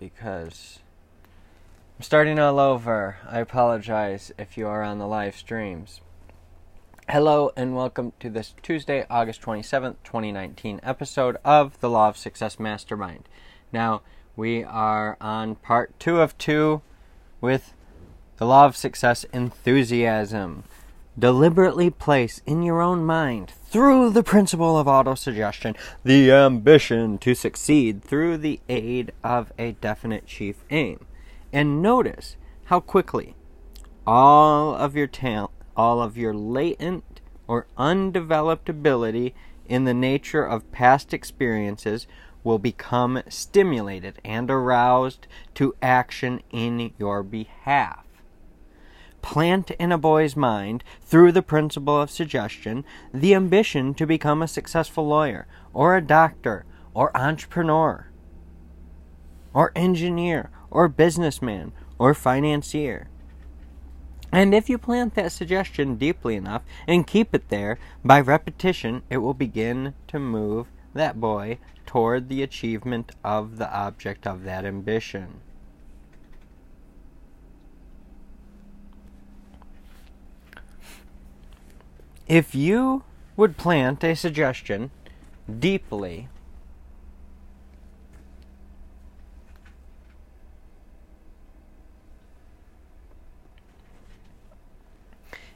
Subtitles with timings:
[0.00, 0.78] because
[1.98, 3.16] I'm starting all over.
[3.28, 6.00] I apologize if you are on the live streams.
[7.08, 12.58] Hello and welcome to this Tuesday, August 27th, 2019 episode of the Law of Success
[12.58, 13.28] Mastermind.
[13.72, 14.02] Now,
[14.36, 16.82] we are on part two of two
[17.40, 17.72] with
[18.36, 20.64] the Law of Success Enthusiasm.
[21.18, 28.04] Deliberately place in your own mind, through the principle of autosuggestion, the ambition to succeed
[28.04, 31.06] through the aid of a definite chief aim.
[31.52, 32.36] And notice
[32.66, 33.34] how quickly
[34.06, 39.34] all of your talent, all of your latent or undeveloped ability
[39.66, 42.06] in the nature of past experiences
[42.44, 48.04] will become stimulated and aroused to action in your behalf.
[49.28, 52.82] Plant in a boy's mind, through the principle of suggestion,
[53.12, 56.64] the ambition to become a successful lawyer, or a doctor,
[56.94, 58.06] or entrepreneur,
[59.52, 63.10] or engineer, or businessman, or financier.
[64.32, 69.18] And if you plant that suggestion deeply enough and keep it there, by repetition it
[69.18, 75.42] will begin to move that boy toward the achievement of the object of that ambition.
[82.28, 83.04] If you
[83.36, 84.90] would plant a suggestion
[85.48, 86.28] deeply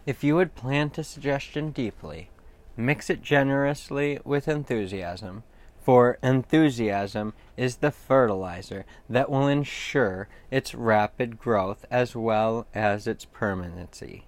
[0.05, 2.31] If you would plant a suggestion deeply,
[2.77, 5.45] mix it generously with enthusiasm,
[5.81, 13.25] for enthusiasm is the fertilizer that will ensure its rapid growth as well as its
[13.27, 14.25] permanency.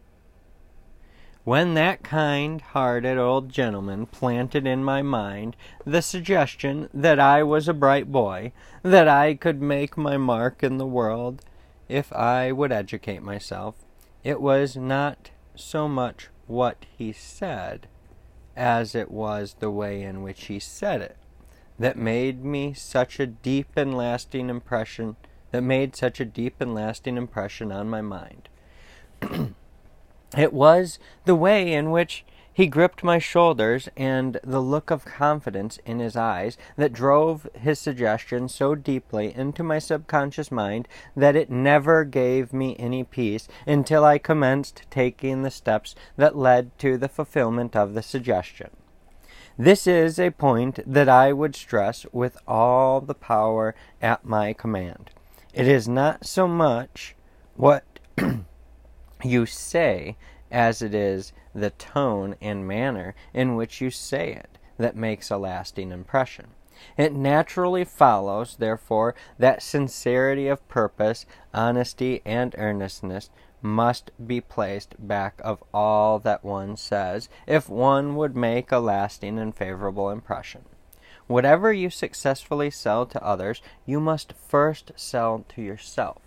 [1.44, 7.68] When that kind hearted old gentleman planted in my mind the suggestion that I was
[7.68, 11.44] a bright boy, that I could make my mark in the world
[11.86, 13.74] if I would educate myself,
[14.22, 17.88] it was not so much what he said
[18.56, 21.18] as it was the way in which he said it
[21.78, 25.16] that made me such a deep and lasting impression
[25.50, 28.48] that made such a deep and lasting impression on my mind.
[30.36, 32.24] it was the way in which
[32.55, 37.80] he gripped my shoulders and the look of confidence in his eyes that drove his
[37.80, 40.86] suggestion so deeply into my subconscious mind
[41.17, 46.78] that it never gave me any peace until I commenced taking the steps that led
[46.78, 48.70] to the fulfillment of the suggestion.
[49.58, 55.11] This is a point that I would stress with all the power at my command.
[55.52, 57.16] It is not so much
[57.56, 57.84] what
[59.24, 60.17] you say
[60.51, 65.39] as it is the tone and manner in which you say it that makes a
[65.39, 66.48] lasting impression.
[66.96, 73.30] It naturally follows, therefore, that sincerity of purpose, honesty, and earnestness
[73.63, 79.39] must be placed back of all that one says if one would make a lasting
[79.39, 80.64] and favorable impression.
[81.27, 86.23] Whatever you successfully sell to others, you must first sell to yourself.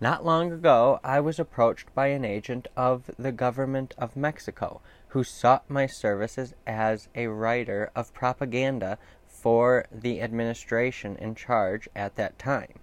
[0.00, 5.24] Not long ago, I was approached by an agent of the government of Mexico who
[5.24, 12.38] sought my services as a writer of propaganda for the administration in charge at that
[12.38, 12.78] time.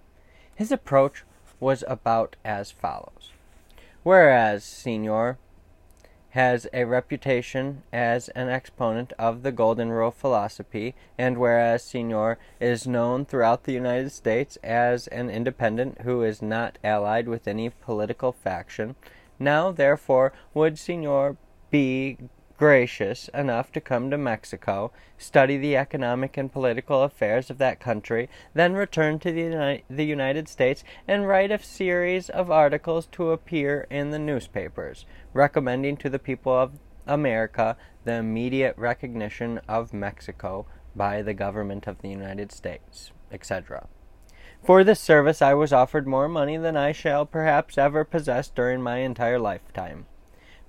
[0.54, 1.24] His approach
[1.58, 3.32] was about as follows.
[4.02, 5.38] Whereas, Senor
[6.36, 12.86] has a reputation as an exponent of the Golden Rule philosophy, and whereas Senor is
[12.86, 18.32] known throughout the United States as an independent who is not allied with any political
[18.32, 18.96] faction,
[19.38, 21.38] now therefore would Senor
[21.70, 22.18] be
[22.56, 28.28] gracious enough to come to Mexico, study the economic and political affairs of that country,
[28.54, 33.30] then return to the, Uni- the United States and write a series of articles to
[33.30, 40.66] appear in the newspapers, recommending to the people of America the immediate recognition of Mexico
[40.94, 43.86] by the government of the United States, etc.
[44.64, 48.82] For this service I was offered more money than I shall perhaps ever possess during
[48.82, 50.06] my entire lifetime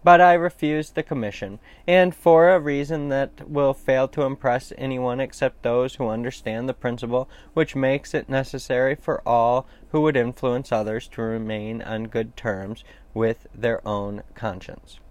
[0.07, 5.19] but I refused the commission, and for a reason that will fail to impress anyone
[5.19, 10.71] except those who understand the principle which makes it necessary for all who would influence
[10.71, 15.01] others to remain on good terms with their own conscience.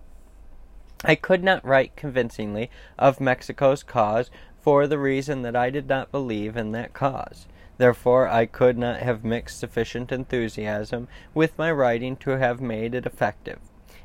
[1.05, 4.31] I could not write convincingly of Mexico's cause
[4.63, 7.47] for the reason that I did not believe in that cause.
[7.77, 13.05] Therefore, I could not have mixed sufficient enthusiasm with my writing to have made it
[13.05, 13.59] effective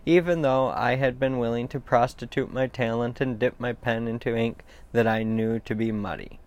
[0.05, 4.35] even though I had been willing to prostitute my talent and dip my pen into
[4.35, 6.39] ink that I knew to be muddy.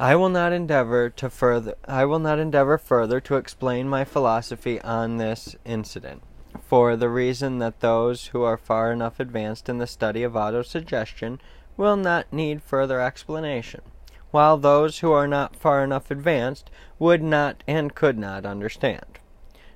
[0.00, 4.80] I will not endeavor to further I will not endeavor further to explain my philosophy
[4.82, 6.22] on this incident
[6.62, 11.38] for the reason that those who are far enough advanced in the study of autosuggestion
[11.76, 13.80] will not need further explanation
[14.30, 19.18] while those who are not far enough advanced would not and could not understand.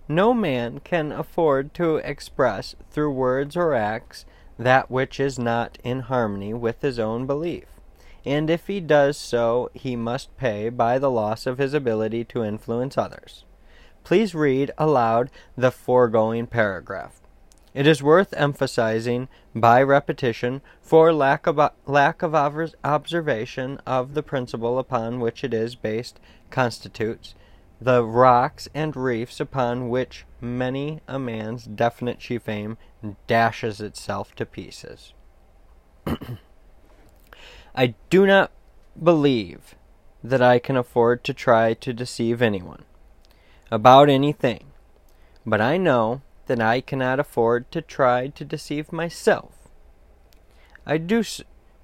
[0.09, 4.25] No man can afford to express through words or acts
[4.59, 7.67] that which is not in harmony with his own belief
[8.25, 12.45] and if he does so, he must pay by the loss of his ability to
[12.45, 13.45] influence others.
[14.05, 17.22] Please read aloud the foregoing paragraph.
[17.75, 24.79] It is worth emphasizing by repetition, for lack of, lack of observation of the principle
[24.79, 26.21] upon which it is based
[26.51, 27.35] constitutes
[27.81, 32.79] the rocks and reefs upon which many a man's definite chief aim
[33.27, 35.13] dashes itself to pieces.
[37.75, 38.53] I do not
[39.03, 39.75] believe
[40.23, 42.85] that I can afford to try to deceive anyone
[43.71, 44.67] about anything,
[45.45, 49.53] but I know that I cannot afford to try to deceive myself.
[50.85, 51.23] I do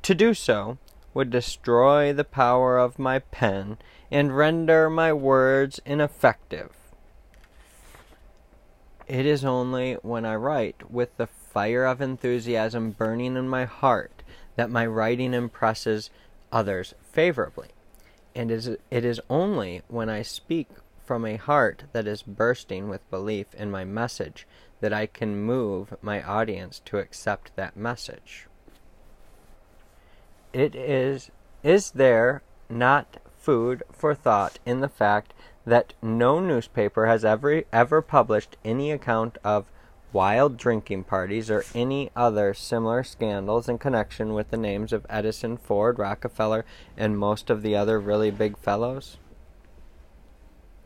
[0.02, 0.78] to do so
[1.14, 3.78] would destroy the power of my pen
[4.10, 6.70] and render my words ineffective.
[9.06, 14.22] It is only when I write with the fire of enthusiasm burning in my heart
[14.56, 16.11] that my writing impresses
[16.52, 17.69] others favorably.
[18.34, 20.69] And it is only when I speak
[21.08, 24.46] from a heart that is bursting with belief in my message
[24.81, 28.46] that I can move my audience to accept that message.
[30.52, 31.31] It is
[31.62, 35.32] is there not food for thought in the fact
[35.64, 39.64] that no newspaper has ever ever published any account of
[40.12, 45.56] wild drinking parties, or any other similar scandals in connection with the names of Edison,
[45.56, 46.66] Ford, Rockefeller,
[46.99, 49.16] and most of the other really big fellows?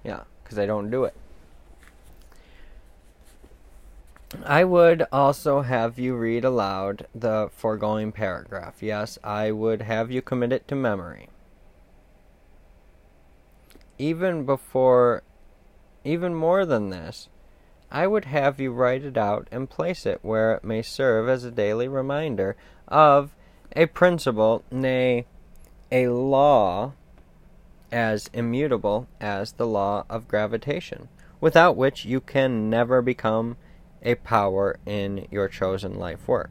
[0.05, 1.15] Yeah, because I don't do it.
[4.45, 8.83] I would also have you read aloud the foregoing paragraph.
[8.83, 11.29] Yes, I would have you commit it to memory.
[13.99, 15.23] Even before,
[16.03, 17.29] even more than this,
[17.91, 21.45] I would have you write it out and place it where it may serve as
[21.45, 22.57] a daily reminder
[22.89, 23.37] of
[23.77, 25.27] a principle, nay,
[25.91, 26.95] a law
[27.93, 31.09] as immutable as the law of gravitation,
[31.41, 33.57] without which you can never become
[34.03, 36.51] a power in your chosen life work.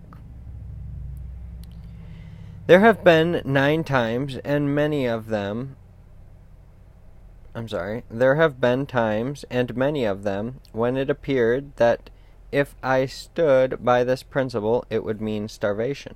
[2.67, 5.75] There have been nine times, and many of them
[7.53, 12.09] I'm sorry, there have been times, and many of them, when it appeared that
[12.49, 16.15] if I stood by this principle it would mean starvation.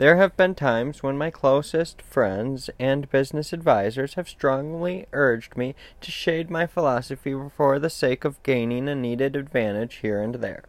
[0.00, 5.74] There have been times when my closest friends and business advisers have strongly urged me
[6.00, 10.64] to shade my philosophy for the sake of gaining a needed advantage here and there.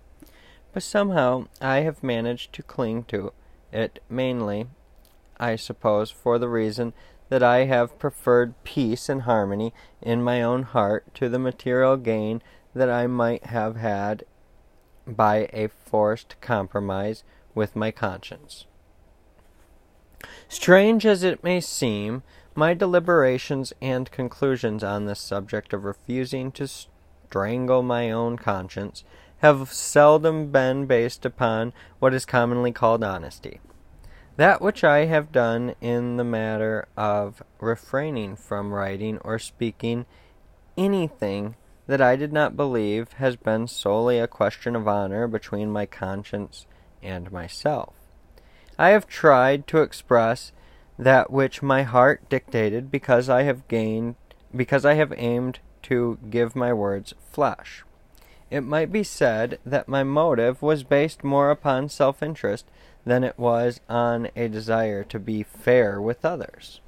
[0.73, 3.31] But somehow I have managed to cling to
[3.71, 4.67] it mainly,
[5.39, 6.91] I suppose, for the reason
[7.29, 12.41] that I have preferred peace and harmony in my own heart to the material gain
[12.75, 14.25] that I might have had
[15.07, 17.23] by a forced compromise
[17.55, 18.65] with my conscience.
[20.47, 22.23] Strange as it may seem,
[22.55, 29.03] my deliberations and conclusions on this subject of refusing to strangle my own conscience
[29.37, 33.59] have seldom been based upon what is commonly called honesty.
[34.37, 40.05] That which I have done in the matter of refraining from writing or speaking
[40.77, 41.55] anything
[41.87, 46.65] that I did not believe has been solely a question of honor between my conscience
[47.01, 48.00] and myself.
[48.77, 50.51] I have tried to express
[50.97, 54.15] that which my heart dictated because I have gained
[54.55, 57.83] because I have aimed to give my words flesh.
[58.49, 62.65] It might be said that my motive was based more upon self interest
[63.05, 66.81] than it was on a desire to be fair with others.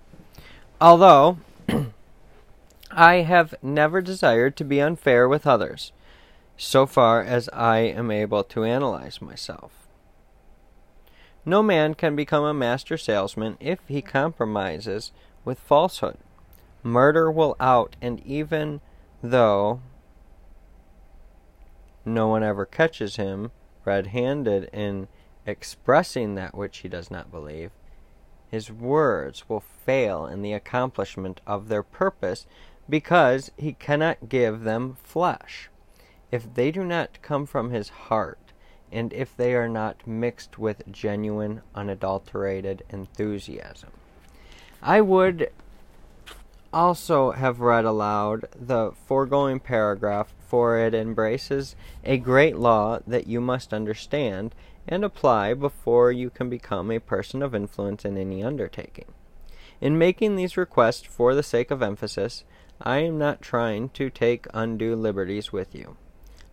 [0.79, 1.37] Although
[2.91, 5.91] I have never desired to be unfair with others,
[6.57, 9.82] so far as I am able to analyze myself.
[11.45, 15.11] No man can become a master salesman if he compromises
[15.43, 16.17] with falsehood.
[16.83, 18.79] Murder will out, and even
[19.21, 19.81] though
[22.05, 23.51] no one ever catches him
[23.85, 25.07] red handed in
[25.45, 27.71] expressing that which he does not believe,
[28.49, 32.45] his words will fail in the accomplishment of their purpose
[32.89, 35.69] because he cannot give them flesh.
[36.31, 38.42] If they do not come from his heart,
[38.93, 43.89] and if they are not mixed with genuine, unadulterated enthusiasm.
[44.81, 45.49] I would
[46.71, 53.41] also have read aloud the foregoing paragraph, for it embraces a great law that you
[53.41, 54.53] must understand
[54.87, 59.05] and apply before you can become a person of influence in any undertaking.
[59.81, 62.43] In making these requests for the sake of emphasis,
[62.81, 65.97] I am not trying to take undue liberties with you.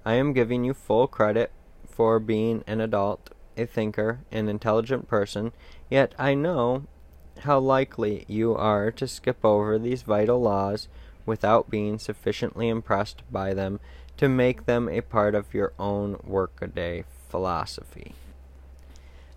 [0.04, 1.50] I am giving you full credit
[2.00, 3.28] for being an adult,
[3.58, 5.52] a thinker, an intelligent person,
[5.90, 6.84] yet I know
[7.40, 10.88] how likely you are to skip over these vital laws
[11.26, 13.80] without being sufficiently impressed by them
[14.16, 18.14] to make them a part of your own workaday philosophy.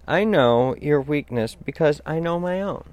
[0.07, 2.85] I know your weakness because I know my own.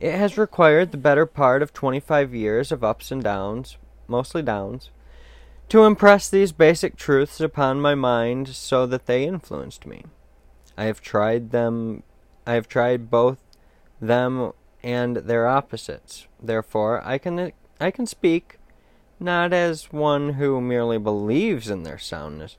[0.00, 3.76] It has required the better part of 25 years of ups and downs,
[4.08, 4.90] mostly downs,
[5.70, 10.04] to impress these basic truths upon my mind so that they influenced me.
[10.76, 12.02] I have tried them
[12.46, 13.38] I have tried both
[14.00, 16.26] them and their opposites.
[16.42, 18.58] Therefore, I can I can speak
[19.20, 22.56] not as one who merely believes in their soundness,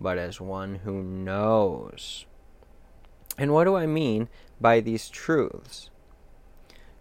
[0.00, 2.24] but as one who knows.
[3.36, 4.28] And what do I mean
[4.60, 5.90] by these truths?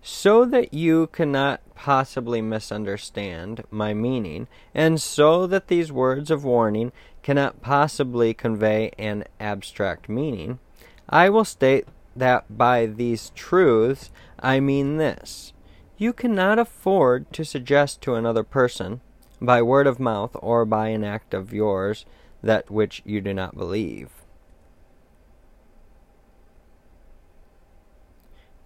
[0.05, 6.91] So that you cannot possibly misunderstand my meaning, and so that these words of warning
[7.21, 10.59] cannot possibly convey an abstract meaning,
[11.07, 15.53] I will state that by these truths I mean this.
[15.97, 18.99] You cannot afford to suggest to another person,
[19.41, 22.05] by word of mouth or by an act of yours,
[22.41, 24.09] that which you do not believe.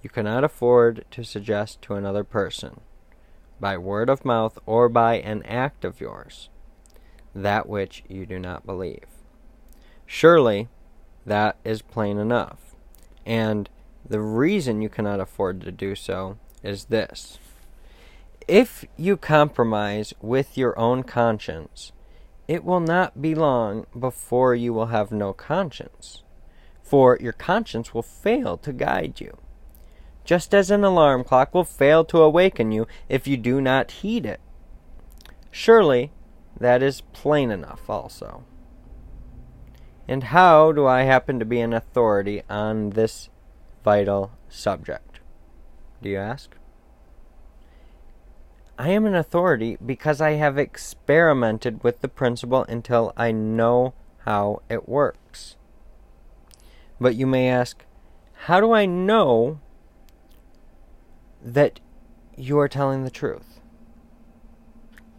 [0.07, 2.79] You cannot afford to suggest to another person,
[3.59, 6.47] by word of mouth or by an act of yours,
[7.35, 9.03] that which you do not believe.
[10.05, 10.69] Surely
[11.25, 12.73] that is plain enough.
[13.25, 13.69] And
[14.07, 17.37] the reason you cannot afford to do so is this.
[18.47, 21.91] If you compromise with your own conscience,
[22.47, 26.23] it will not be long before you will have no conscience,
[26.81, 29.37] for your conscience will fail to guide you.
[30.27, 34.25] Just as an alarm clock will fail to awaken you if you do not heed
[34.25, 34.41] it.
[35.51, 36.11] Surely
[36.59, 38.43] that is plain enough also.
[40.05, 43.29] And how do I happen to be an authority on this
[43.85, 45.21] vital subject?
[46.01, 46.57] Do you ask?
[48.77, 53.93] I am an authority because I have experimented with the principle until I know
[54.25, 55.55] how it works.
[56.99, 57.85] But you may ask,
[58.33, 59.61] how do I know
[61.43, 61.79] that
[62.35, 63.59] you are telling the truth?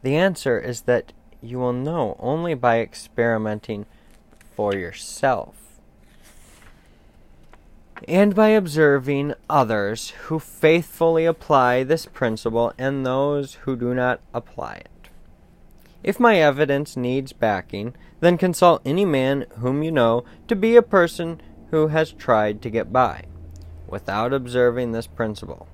[0.02, 3.86] The answer is that you will know only by experimenting
[4.54, 5.54] for yourself.
[8.06, 14.76] And by observing others who faithfully apply this principle and those who do not apply
[14.76, 15.10] it.
[16.04, 20.82] If my evidence needs backing, then consult any man whom you know to be a
[20.82, 23.24] person who has tried to get by
[23.88, 25.66] without observing this principle.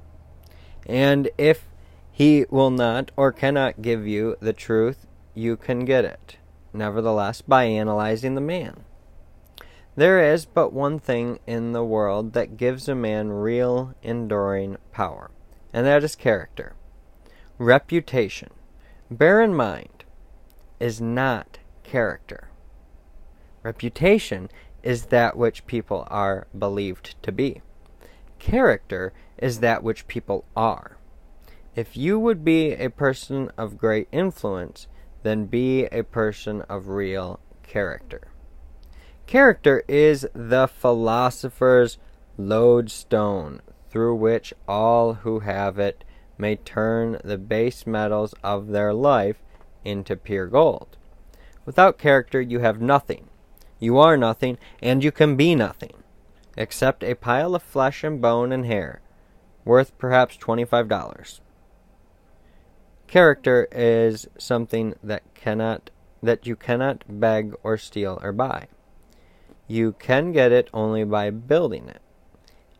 [0.86, 1.68] And if
[2.12, 6.36] he will not or cannot give you the truth, you can get it
[6.74, 8.84] nevertheless, by analyzing the man.
[9.96, 15.30] There is but one thing in the world that gives a man real enduring power,
[15.72, 16.74] and that is character.
[17.58, 18.50] Reputation,
[19.08, 20.04] bear in mind,
[20.80, 22.48] is not character.
[23.62, 24.50] Reputation
[24.82, 27.62] is that which people are believed to be.
[28.40, 30.96] Character is that which people are.
[31.74, 34.86] If you would be a person of great influence,
[35.22, 38.28] then be a person of real character.
[39.26, 41.98] Character is the philosopher's
[42.36, 46.04] lodestone through which all who have it
[46.36, 49.42] may turn the base metals of their life
[49.84, 50.96] into pure gold.
[51.64, 53.28] Without character, you have nothing.
[53.78, 56.02] You are nothing, and you can be nothing,
[56.56, 59.00] except a pile of flesh and bone and hair,
[59.64, 61.40] worth perhaps $25.
[63.06, 65.90] Character is something that cannot
[66.22, 68.66] that you cannot beg or steal or buy.
[69.66, 72.00] You can get it only by building it.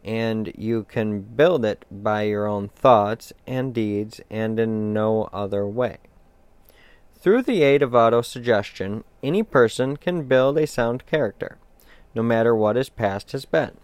[0.03, 5.67] And you can build it by your own thoughts and deeds and in no other
[5.67, 5.99] way.
[7.15, 11.57] Through the aid of autosuggestion, any person can build a sound character,
[12.15, 13.79] no matter what his past has been.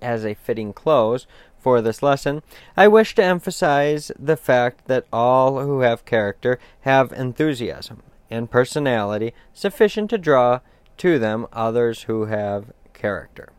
[0.00, 1.28] As a fitting close,
[1.62, 2.42] for this lesson,
[2.76, 9.32] I wish to emphasize the fact that all who have character have enthusiasm and personality
[9.54, 10.60] sufficient to draw
[10.98, 13.52] to them others who have character.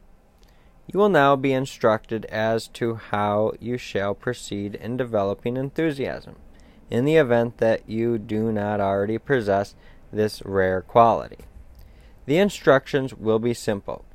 [0.87, 6.35] You will now be instructed as to how you shall proceed in developing enthusiasm,
[6.89, 9.75] in the event that you do not already possess
[10.11, 11.45] this rare quality.
[12.25, 14.05] The instructions will be simple,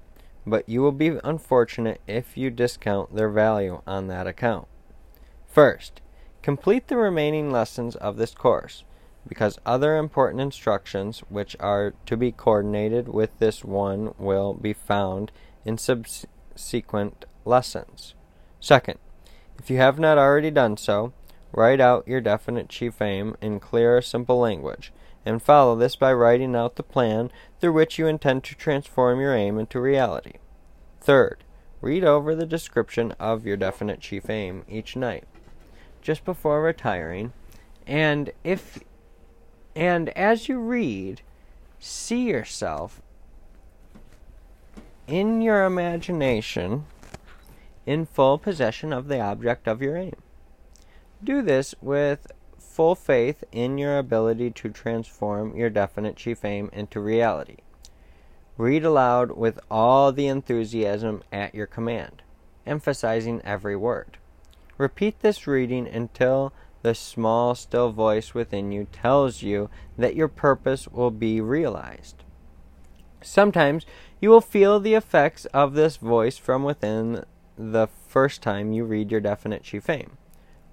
[0.49, 4.69] but you will be unfortunate if you discount their value on that account.
[5.47, 6.01] First,
[6.43, 8.85] complete the remaining lessons of this course,
[9.27, 15.33] because other important instructions which are to be coordinated with this one will be found
[15.65, 18.15] in subsequent lessons.
[18.61, 18.99] Second,
[19.59, 21.13] if you have not already done so,
[21.53, 24.93] write out your definite chief aim in clear, simple language,
[25.29, 27.31] and follow this by writing out the plan
[27.61, 30.39] through which you intend to transform your aim into reality.
[31.03, 31.45] Third,
[31.83, 35.25] read over the description of your definite chief aim each night,
[36.01, 37.35] just before retiring,
[37.87, 38.79] and if
[39.77, 41.21] and as you read,
[41.79, 43.03] see yourself
[45.07, 46.87] in your imagination
[47.85, 50.17] in full possession of the object of your aim.
[51.23, 52.33] Do this with
[52.79, 57.57] full faith in your ability to transform your definite chief aim into reality.
[58.57, 62.23] Read aloud with all the enthusiasm at your command,
[62.65, 64.17] emphasizing every word.
[64.77, 70.87] Repeat this reading until the small, still voice within you tells you that your purpose
[70.87, 72.23] will be realized.
[73.21, 73.87] Sometimes
[74.21, 77.25] you will feel the effects of this voice from within
[77.57, 80.17] the first time you read your definite chief aim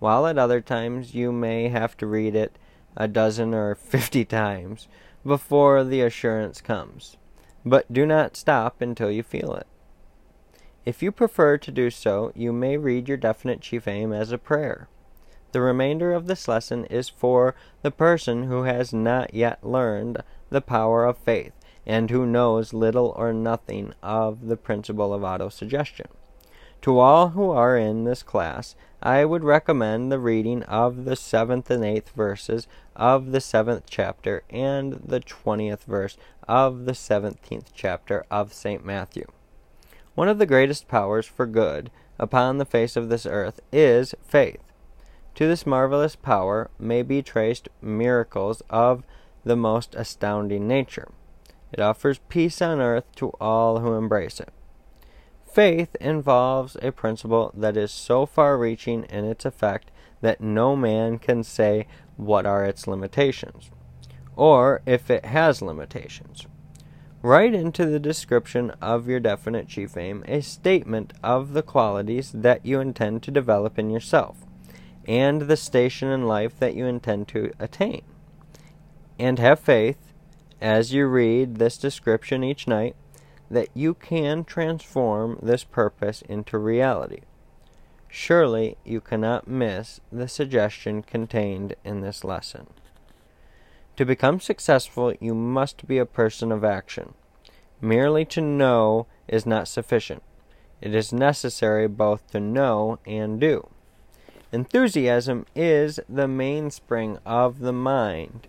[0.06, 2.60] while at other times you may have to read it
[2.96, 4.88] a dozen or fifty times
[5.26, 7.18] before the assurance comes.
[7.66, 9.66] But do not stop until you feel it.
[10.86, 14.38] If you prefer to do so, you may read your definite chief aim as a
[14.38, 14.90] prayer.
[15.54, 20.22] The remainder of this lesson is for the person who has not yet learned
[20.52, 26.12] the power of faith and who knows little or nothing of the principle of autosuggestion.
[26.86, 31.72] To all who are in this class, I would recommend the reading of the seventh
[31.72, 36.16] and eighth verses of the seventh chapter and the twentieth verse
[36.48, 38.86] of the seventeenth chapter of St.
[38.86, 39.26] Matthew.
[40.14, 44.62] One of the greatest powers for good upon the face of this earth is faith.
[45.34, 49.04] To this marvelous power may be traced miracles of
[49.44, 51.08] the most astounding nature.
[51.74, 54.50] It offers peace on earth to all who embrace it.
[55.56, 59.90] Faith involves a principle that is so far reaching in its effect
[60.20, 61.88] that no man can say
[62.18, 63.72] what are its limitations,
[64.36, 66.46] or if it has limitations.
[67.22, 72.66] Write into the description of your definite chief aim a statement of the qualities that
[72.66, 74.46] you intend to develop in yourself,
[75.08, 78.02] and the station in life that you intend to attain.
[79.18, 80.12] And have faith,
[80.60, 82.98] as you read this description each night,
[83.50, 87.22] that you can transform this purpose into reality.
[88.08, 92.68] Surely you cannot miss the suggestion contained in this lesson.
[93.98, 97.14] To become successful, you must be a person of action.
[97.82, 100.24] Merely to know is not sufficient.
[100.82, 103.70] It is necessary both to know and do.
[104.52, 108.48] Enthusiasm is the mainspring of the mind,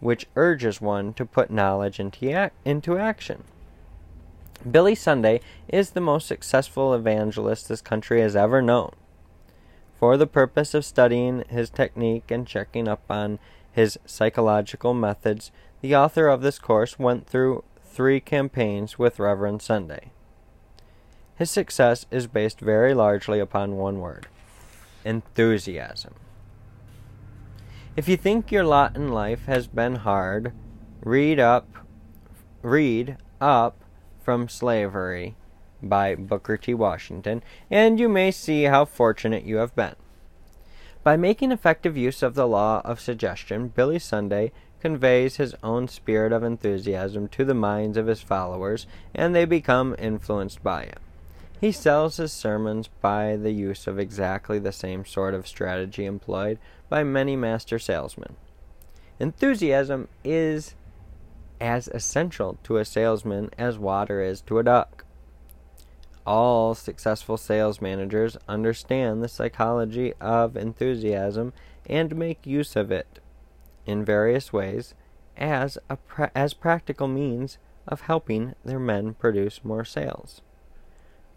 [0.00, 3.44] which urges one to put knowledge into action.
[4.68, 8.90] Billy Sunday is the most successful evangelist this country has ever known.
[9.98, 13.38] For the purpose of studying his technique and checking up on
[13.70, 20.10] his psychological methods, the author of this course went through three campaigns with Reverend Sunday.
[21.36, 24.26] His success is based very largely upon one word
[25.04, 26.14] enthusiasm.
[27.96, 30.52] If you think your lot in life has been hard,
[31.00, 31.68] read up
[32.62, 33.84] read up
[34.28, 35.34] from Slavery
[35.82, 36.74] by Booker T.
[36.74, 39.94] Washington, and you may see how fortunate you have been.
[41.02, 46.30] By making effective use of the law of suggestion, Billy Sunday conveys his own spirit
[46.30, 50.98] of enthusiasm to the minds of his followers, and they become influenced by it.
[51.58, 56.58] He sells his sermons by the use of exactly the same sort of strategy employed
[56.90, 58.36] by many master salesmen.
[59.18, 60.74] Enthusiasm is
[61.60, 65.04] as essential to a salesman as water is to a duck.
[66.26, 71.52] All successful sales managers understand the psychology of enthusiasm
[71.86, 73.18] and make use of it
[73.86, 74.94] in various ways
[75.36, 80.42] as a pra- as practical means of helping their men produce more sales.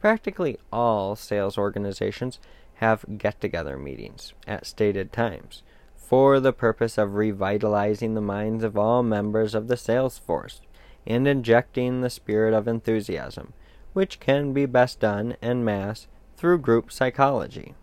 [0.01, 2.39] Practically all sales organizations
[2.75, 5.63] have get-together meetings at stated times
[6.11, 10.59] for the purpose of revitalizing the minds of all members of the sales force
[11.07, 13.53] and injecting the spirit of enthusiasm,
[13.93, 17.73] which can be best done en masse through group psychology.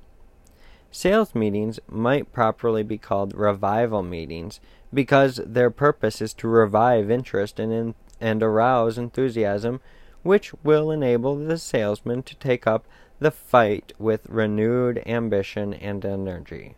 [0.91, 4.61] Sales meetings might properly be called revival meetings
[4.93, 9.81] because their purpose is to revive interest and, in, and arouse enthusiasm,
[10.23, 12.85] which will enable the salesman to take up
[13.21, 16.75] the fight with renewed ambition and energy.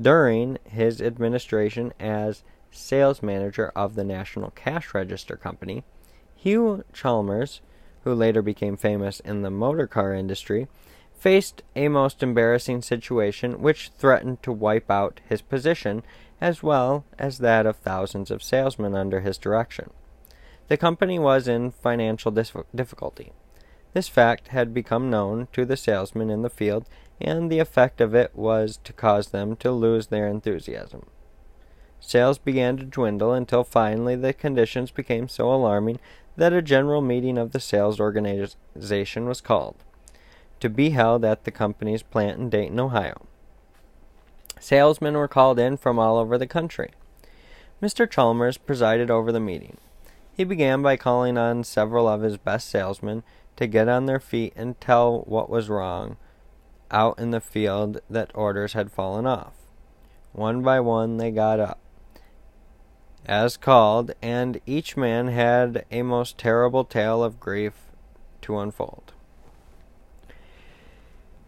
[0.00, 5.84] During his administration as sales manager of the National Cash Register Company,
[6.34, 7.60] Hugh Chalmers,
[8.04, 10.66] who later became famous in the motor car industry,
[11.12, 16.02] faced a most embarrassing situation which threatened to wipe out his position
[16.40, 19.90] as well as that of thousands of salesmen under his direction.
[20.66, 23.32] The company was in financial difficulty.
[23.92, 26.88] This fact had become known to the salesmen in the field,
[27.22, 31.06] and the effect of it was to cause them to lose their enthusiasm.
[32.00, 36.00] Sales began to dwindle until finally the conditions became so alarming
[36.36, 39.76] that a general meeting of the sales organization was called,
[40.58, 43.26] to be held at the company's plant in Dayton, Ohio.
[44.58, 46.90] Salesmen were called in from all over the country.
[47.80, 48.08] Mr.
[48.08, 49.76] Chalmers presided over the meeting.
[50.32, 53.22] He began by calling on several of his best salesmen
[53.56, 56.16] to get on their feet and tell what was wrong
[56.92, 59.54] out in the field that orders had fallen off.
[60.32, 61.78] One by one they got up
[63.26, 67.74] as called, and each man had a most terrible tale of grief
[68.42, 69.12] to unfold.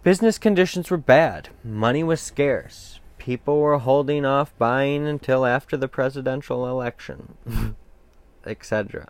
[0.02, 5.88] Business conditions were bad, money was scarce, people were holding off buying until after the
[5.88, 7.34] presidential election,
[8.46, 9.08] etc.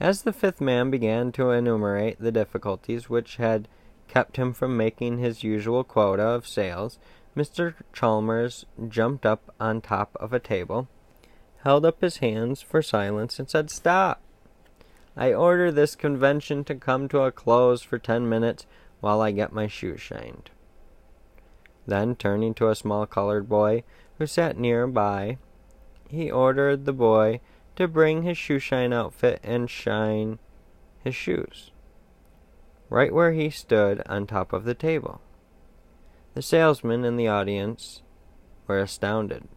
[0.00, 3.68] As the fifth man began to enumerate the difficulties which had
[4.08, 6.98] kept him from making his usual quota of sales,
[7.36, 7.74] Mr.
[7.92, 10.88] Chalmers jumped up on top of a table
[11.64, 14.20] held up his hands for silence, and said, Stop!
[15.16, 18.66] I order this convention to come to a close for ten minutes
[19.00, 20.50] while I get my shoes shined.
[21.86, 23.82] Then, turning to a small colored boy
[24.18, 25.38] who sat near by,
[26.08, 27.40] he ordered the boy
[27.76, 30.38] to bring his shoe shine outfit and shine
[31.02, 31.70] his shoes,
[32.90, 35.20] right where he stood on top of the table.
[36.34, 38.02] The salesmen in the audience
[38.66, 39.48] were astounded.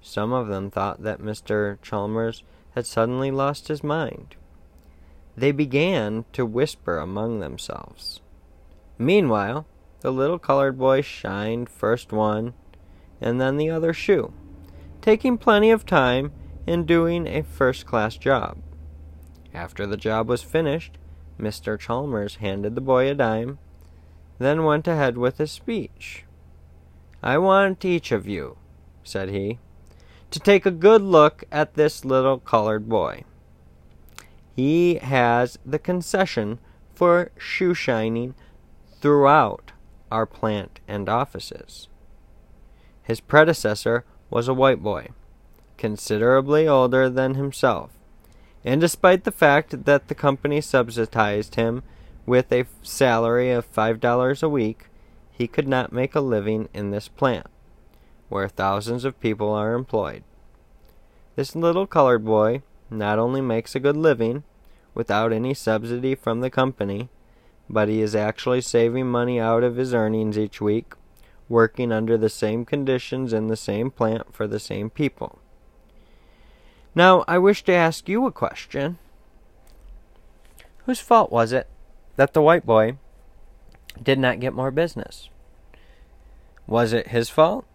[0.00, 1.80] Some of them thought that Mr.
[1.82, 2.42] Chalmers
[2.74, 4.36] had suddenly lost his mind.
[5.36, 8.20] They began to whisper among themselves.
[8.98, 9.66] Meanwhile,
[10.00, 12.54] the little colored boy shined first one
[13.20, 14.32] and then the other shoe,
[15.00, 16.32] taking plenty of time
[16.66, 18.58] and doing a first class job.
[19.54, 20.98] After the job was finished,
[21.40, 21.78] Mr.
[21.78, 23.58] Chalmers handed the boy a dime,
[24.38, 26.24] then went ahead with his speech.
[27.22, 28.56] I want each of you,
[29.02, 29.58] said he,
[30.30, 33.24] to take a good look at this little colored boy.
[34.54, 36.58] He has the concession
[36.94, 38.34] for shoe shining
[39.00, 39.72] throughout
[40.10, 41.88] our plant and offices.
[43.02, 45.08] His predecessor was a white boy,
[45.76, 47.95] considerably older than himself,
[48.66, 51.84] and despite the fact that the company subsidized him
[52.26, 54.86] with a salary of $5 a week,
[55.30, 57.46] he could not make a living in this plant
[58.28, 60.24] where thousands of people are employed.
[61.36, 64.42] This little colored boy not only makes a good living
[64.94, 67.08] without any subsidy from the company,
[67.70, 70.94] but he is actually saving money out of his earnings each week,
[71.48, 75.38] working under the same conditions in the same plant for the same people.
[76.96, 78.98] Now, I wish to ask you a question.
[80.86, 81.68] Whose fault was it
[82.16, 82.96] that the white boy
[84.02, 85.28] did not get more business?
[86.66, 87.66] Was it his fault?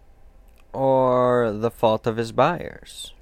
[0.73, 3.13] or the fault of his buyers?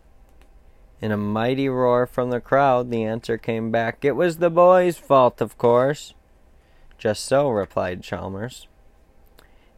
[1.01, 4.97] In a mighty roar from the crowd, the answer came back, It was the boy's
[4.97, 6.13] fault, of course.
[6.97, 8.67] Just so, replied Chalmers.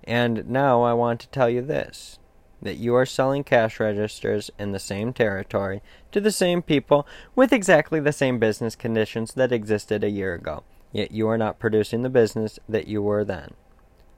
[0.03, 2.17] And now I want to tell you this
[2.61, 7.51] that you are selling cash registers in the same territory to the same people with
[7.51, 12.03] exactly the same business conditions that existed a year ago, yet you are not producing
[12.03, 13.53] the business that you were then.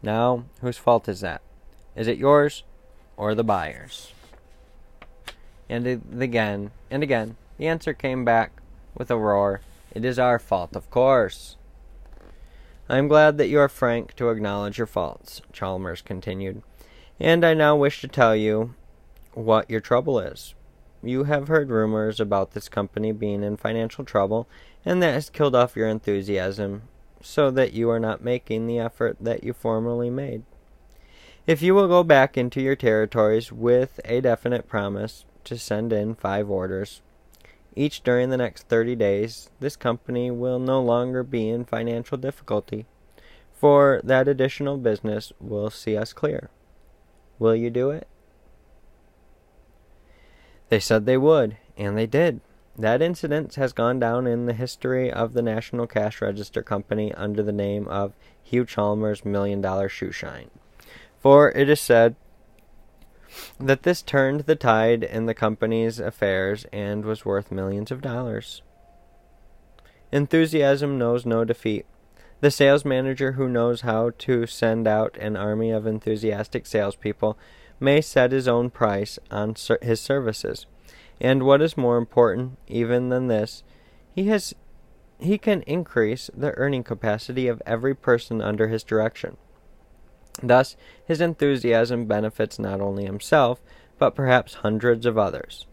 [0.01, 1.41] Now, whose fault is that?
[1.95, 2.63] Is it yours
[3.15, 4.11] or the buyers?
[5.69, 5.87] And
[6.21, 8.51] again, and again, the answer came back
[8.95, 9.61] with a roar.
[9.91, 11.55] It is our fault, of course.
[12.89, 16.61] I am glad that you are frank to acknowledge your faults, Chalmers continued,
[17.23, 18.75] and I now wish to tell you
[19.33, 20.55] what your trouble is.
[21.01, 24.45] You have heard rumors about this company being in financial trouble,
[24.83, 26.81] and that has killed off your enthusiasm,
[27.21, 30.43] so that you are not making the effort that you formerly made.
[31.47, 36.15] If you will go back into your territories with a definite promise to send in
[36.15, 37.01] five orders,
[37.73, 42.85] each during the next 30 days, this company will no longer be in financial difficulty,
[43.53, 46.49] for that additional business will see us clear.
[47.39, 48.07] Will you do it?
[50.69, 52.41] They said they would, and they did.
[52.77, 57.43] That incident has gone down in the history of the National Cash Register Company under
[57.43, 60.49] the name of Hugh Chalmers' Million Dollar Shoe Shine.
[61.19, 62.15] For it is said
[63.59, 68.61] that this turned the tide in the company's affairs and was worth millions of dollars.
[70.11, 71.85] Enthusiasm knows no defeat.
[72.43, 77.37] The sales manager who knows how to send out an army of enthusiastic salespeople
[77.79, 80.65] may set his own price on ser- his services.
[81.21, 83.63] And what is more important even than this,
[84.13, 84.53] he has
[85.19, 89.37] he can increase the earning capacity of every person under his direction.
[90.41, 90.75] Thus,
[91.05, 93.61] his enthusiasm benefits not only himself,
[93.97, 95.65] but perhaps hundreds of others.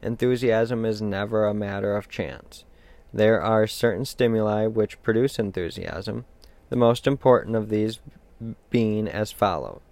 [0.00, 2.64] Enthusiasm is never a matter of chance.
[3.12, 6.24] There are certain stimuli which produce enthusiasm,
[6.70, 8.00] the most important of these
[8.70, 9.82] being as follow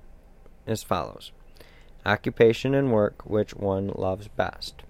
[0.66, 1.32] as follows
[2.06, 4.82] occupation and work which one loves best.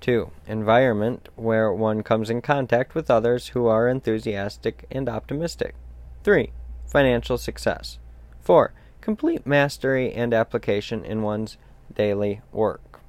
[0.00, 0.30] 2.
[0.46, 5.74] Environment where one comes in contact with others who are enthusiastic and optimistic.
[6.22, 6.52] 3
[6.86, 7.98] financial success.
[8.40, 8.72] 4.
[9.00, 11.56] Complete mastery and application in one's
[11.94, 13.00] daily work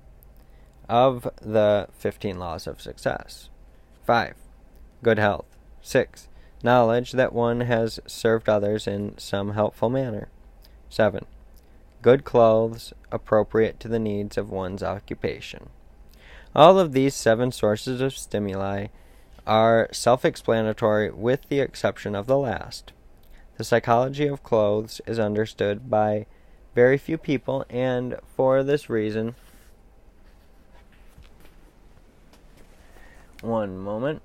[0.87, 3.49] of the 15 laws of success.
[4.05, 4.35] 5.
[5.01, 5.57] Good health.
[5.81, 6.27] 6.
[6.63, 10.29] Knowledge that one has served others in some helpful manner.
[10.89, 11.25] 7.
[12.03, 15.69] Good clothes appropriate to the needs of one's occupation.
[16.55, 18.87] All of these seven sources of stimuli
[19.47, 22.93] are self explanatory with the exception of the last.
[23.57, 26.27] The psychology of clothes is understood by
[26.75, 29.35] very few people, and for this reason,
[33.41, 34.21] one moment.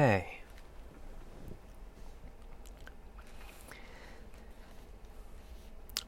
[0.00, 0.38] Okay.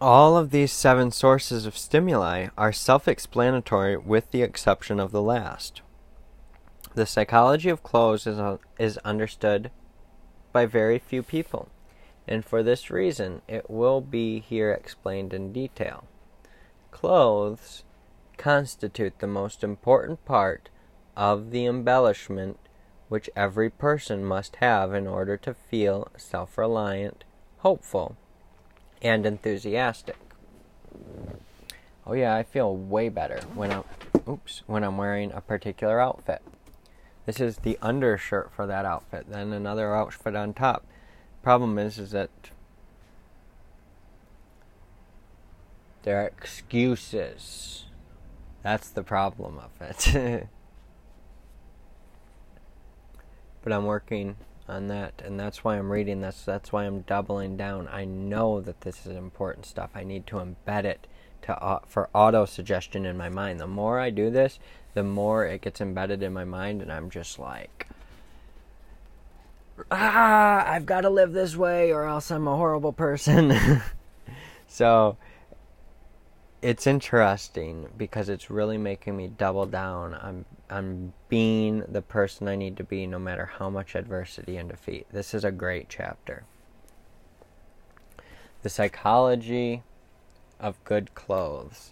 [0.00, 5.20] All of these seven sources of stimuli are self explanatory with the exception of the
[5.20, 5.83] last.
[6.94, 9.70] The psychology of clothes is, uh, is understood
[10.55, 11.68] by very few people,
[12.26, 16.05] and for this reason it will be here explained in detail.
[16.92, 17.85] Clothes
[18.38, 20.70] constitute the most important part
[21.14, 22.59] of the embellishment
[23.12, 27.25] which every person must have in order to feel self reliant,
[27.59, 28.16] hopeful,
[29.03, 30.16] and enthusiastic.
[32.07, 33.85] Oh yeah, I feel way better when I'm
[34.27, 36.40] oops, when I'm wearing a particular outfit.
[37.27, 40.87] This is the undershirt for that outfit, then another outfit on top.
[41.42, 42.31] Problem is is that
[46.03, 47.85] there are excuses.
[48.62, 50.46] That's the problem of it.
[53.62, 54.37] but I'm working
[54.68, 56.42] on that, and that's why I'm reading this.
[56.44, 57.88] That's why I'm doubling down.
[57.88, 59.90] I know that this is important stuff.
[59.94, 61.07] I need to embed it
[61.42, 63.61] to uh, for auto suggestion in my mind.
[63.61, 64.59] The more I do this,
[64.94, 67.88] the more it gets embedded in my mind, and I'm just like,
[69.90, 73.83] ah, I've got to live this way, or else I'm a horrible person.
[74.66, 75.16] so
[76.62, 82.57] it's interesting because it's really making me double down on on being the person I
[82.57, 85.07] need to be no matter how much adversity and defeat.
[85.12, 86.44] This is a great chapter.
[88.62, 89.83] The psychology
[90.61, 91.90] of good clothes.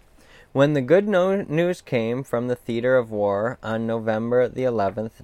[0.52, 5.20] When the good no- news came from the theater of war on November the 11th,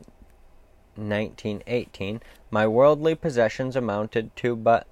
[0.97, 4.87] 1918, my worldly possessions amounted to but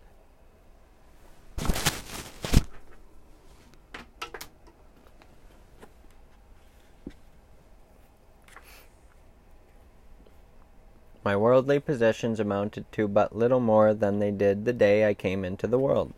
[11.35, 15.45] My worldly possessions amounted to but little more than they did the day I came
[15.45, 16.15] into the world.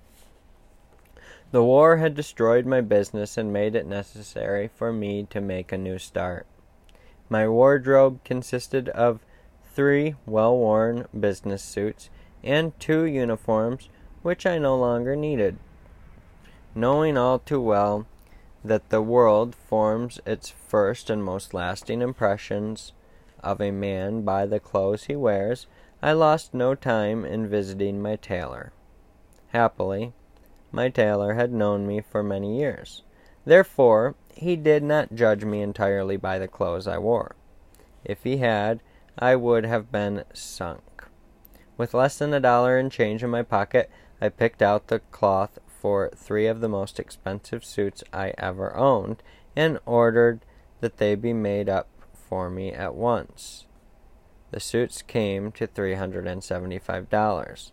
[1.52, 5.78] The war had destroyed my business and made it necessary for me to make a
[5.78, 6.44] new start.
[7.30, 9.24] My wardrobe consisted of
[9.64, 12.10] three well worn business suits
[12.44, 13.88] and two uniforms
[14.20, 15.56] which I no longer needed.
[16.74, 18.04] Knowing all too well
[18.62, 22.92] that the world forms its first and most lasting impressions
[23.46, 25.66] of a man by the clothes he wears,
[26.02, 28.72] I lost no time in visiting my tailor.
[29.48, 30.12] Happily,
[30.72, 33.04] my tailor had known me for many years.
[33.44, 37.36] Therefore, he did not judge me entirely by the clothes I wore.
[38.04, 38.80] If he had,
[39.16, 41.04] I would have been sunk.
[41.78, 43.88] With less than a dollar in change in my pocket,
[44.20, 49.22] I picked out the cloth for three of the most expensive suits I ever owned
[49.54, 50.40] and ordered
[50.80, 51.88] that they be made up
[52.28, 53.66] for me at once.
[54.50, 57.72] The suits came to $375.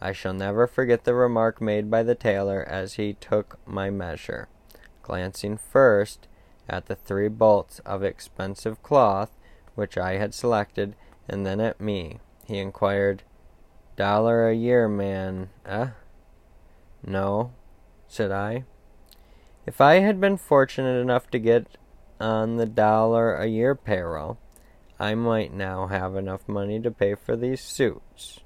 [0.00, 4.48] I shall never forget the remark made by the tailor as he took my measure.
[5.02, 6.26] Glancing first
[6.68, 9.30] at the three bolts of expensive cloth
[9.76, 10.96] which I had selected,
[11.28, 13.22] and then at me, he inquired,
[13.94, 15.88] Dollar a year, man, eh?
[17.06, 17.52] No,
[18.08, 18.64] said I.
[19.66, 21.78] If I had been fortunate enough to get
[22.20, 24.38] on the dollar a year payroll,
[24.98, 28.40] I might now have enough money to pay for these suits.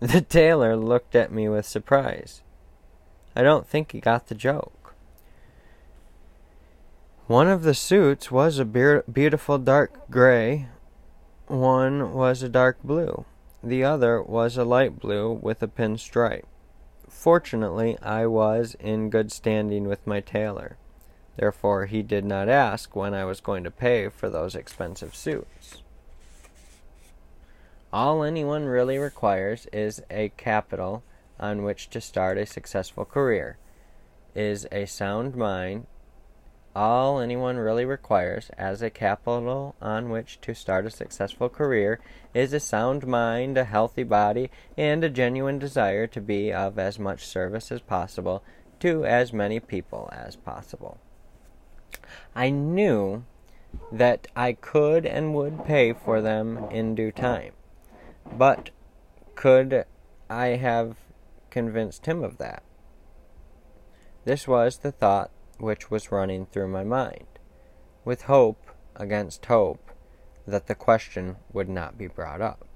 [0.00, 2.42] The tailor looked at me with surprise.
[3.34, 4.94] I don't think he got the joke.
[7.26, 10.68] One of the suits was a beautiful dark gray,
[11.46, 13.24] one was a dark blue,
[13.62, 16.46] the other was a light blue with a pin stripe.
[17.08, 20.76] Fortunately, I was in good standing with my tailor.
[21.36, 25.82] Therefore, he did not ask when I was going to pay for those expensive suits.
[27.92, 31.02] All anyone really requires is a capital
[31.40, 33.56] on which to start a successful career,
[34.34, 35.86] is a sound mind.
[36.74, 42.00] All anyone really requires as a capital on which to start a successful career
[42.32, 46.98] is a sound mind, a healthy body, and a genuine desire to be of as
[46.98, 48.42] much service as possible
[48.80, 50.98] to as many people as possible.
[52.34, 53.24] I knew
[53.90, 57.52] that I could and would pay for them in due time.
[58.30, 58.70] But
[59.34, 59.84] could
[60.30, 60.96] I have
[61.50, 62.62] convinced him of that?
[64.24, 67.26] This was the thought which was running through my mind,
[68.04, 69.90] with hope against hope
[70.46, 72.66] that the question would not be brought up.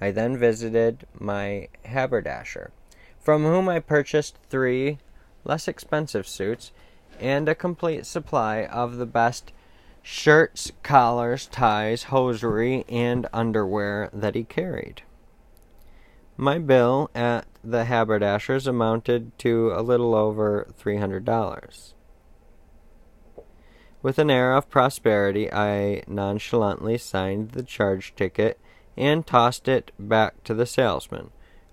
[0.00, 2.72] I then visited my haberdasher,
[3.18, 4.98] from whom I purchased three
[5.44, 6.72] less expensive suits
[7.20, 9.52] and a complete supply of the best
[10.02, 15.02] shirts, collars, ties, hosiery, and underwear that he carried.
[16.36, 21.94] My bill at the haberdasher's amounted to a little over $300.
[24.02, 28.60] With an air of prosperity, I nonchalantly signed the charge ticket
[28.96, 31.30] and tossed it back to the salesman,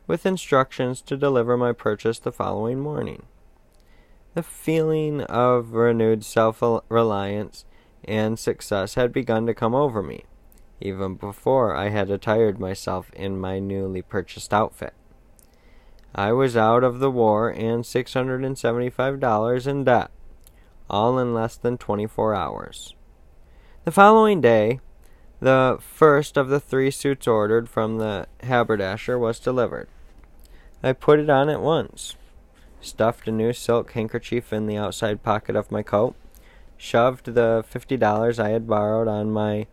[0.08, 3.24] with instructions to deliver my purchase the following morning.
[4.34, 7.66] The feeling of renewed self reliance
[8.06, 10.24] and success had begun to come over me,
[10.80, 14.94] even before I had attired myself in my newly purchased outfit.
[16.16, 20.12] I was out of the war and $675 in debt,
[20.90, 22.96] all in less than 24 hours.
[23.84, 24.80] The following day,
[25.42, 29.90] the first of the three suits ordered from the haberdasher was delivered.
[30.82, 32.16] I put it on at once
[32.82, 36.16] stuffed a new silk handkerchief in the outside pocket of my coat,
[36.78, 39.68] shoved the fifty dollars I had borrowed on my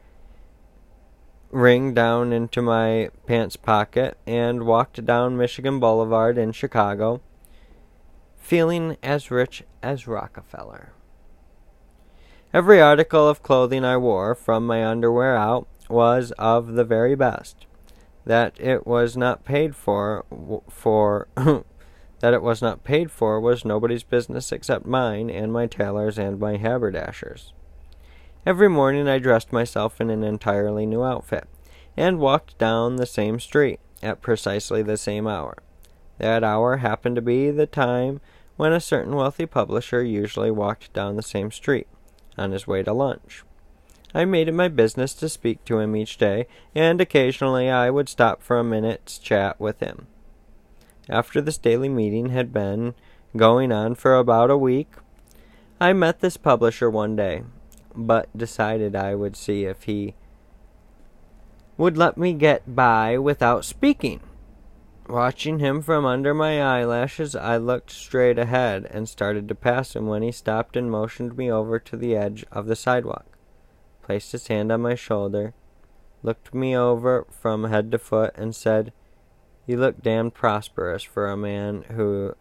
[1.51, 7.21] ring down into my pants pocket, and walked down Michigan Boulevard in Chicago,
[8.37, 10.93] feeling as rich as Rockefeller.
[12.53, 17.67] Every article of clothing I wore, from my underwear out, was of the very best.
[18.25, 20.25] That it was not paid for
[20.69, 21.29] for
[22.21, 26.41] That it was not paid for was nobody's business except mine and my tailor's and
[26.41, 27.53] my haberdasher's.
[28.45, 31.47] Every morning I dressed myself in an entirely new outfit,
[31.97, 35.59] and walked down the same street at precisely the same hour.
[36.19, 38.21] That hour happened to be the time
[38.57, 41.87] when a certain wealthy publisher usually walked down the same street
[42.37, 43.45] on his way to lunch.
[44.15, 48.09] I made it my business to speak to him each day, and occasionally I would
[48.09, 50.07] stop for a minute's chat with him.
[51.09, 52.95] After this daily meeting had been
[53.37, 54.89] going on for about a week,
[55.81, 57.45] I met this publisher one day,
[57.95, 60.15] but decided I would see if he
[61.79, 64.21] would let me get by without speaking.
[65.09, 70.07] Watching him from under my eyelashes, I looked straight ahead and started to pass him
[70.07, 73.39] when he stopped and motioned me over to the edge of the sidewalk,
[74.03, 75.55] placed his hand on my shoulder,
[76.23, 78.93] looked me over from head to foot, and said,
[79.69, 82.35] He looked damned prosperous for a man who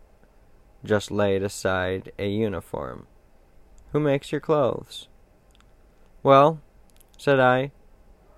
[0.85, 3.05] just laid aside a uniform.
[3.91, 5.09] Who makes your clothes?
[6.23, 6.61] Well,
[7.17, 7.73] said I,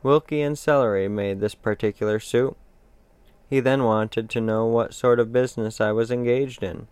[0.01, 2.57] Wilkie and Sellery made this particular suit.
[3.47, 6.87] He then wanted to know what sort of business I was engaged in.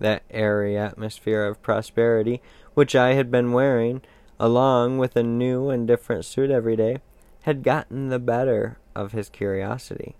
[0.00, 2.42] That airy atmosphere of prosperity,
[2.74, 4.02] which I had been wearing,
[4.40, 6.96] along with a new and different suit every day,
[7.42, 10.16] had gotten the better of his curiosity.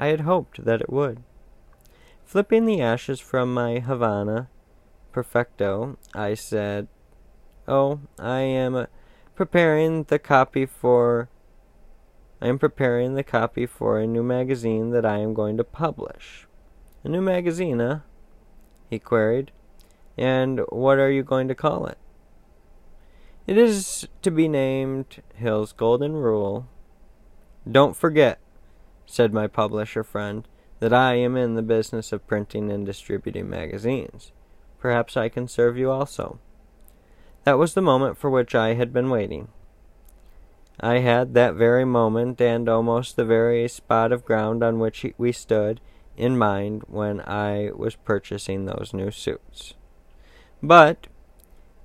[0.00, 1.22] I had hoped that it would.
[2.24, 4.48] Flipping the ashes from my Havana
[5.12, 6.88] Perfecto, I said,
[7.68, 8.86] Oh, I am
[9.34, 11.28] preparing the copy for
[12.40, 16.46] I am preparing the copy for a new magazine that I am going to publish.
[17.04, 17.98] A new magazine, eh?
[18.88, 19.52] he queried.
[20.16, 21.98] And what are you going to call it?
[23.46, 26.66] It is to be named Hill's Golden Rule.
[27.70, 28.40] Don't forget,
[29.10, 30.46] said my publisher friend,
[30.78, 34.32] that I am in the business of printing and distributing magazines.
[34.78, 36.38] Perhaps I can serve you also.
[37.44, 39.48] That was the moment for which I had been waiting.
[40.78, 45.32] I had that very moment and almost the very spot of ground on which we
[45.32, 45.80] stood
[46.16, 49.74] in mind when I was purchasing those new suits.
[50.62, 51.06] But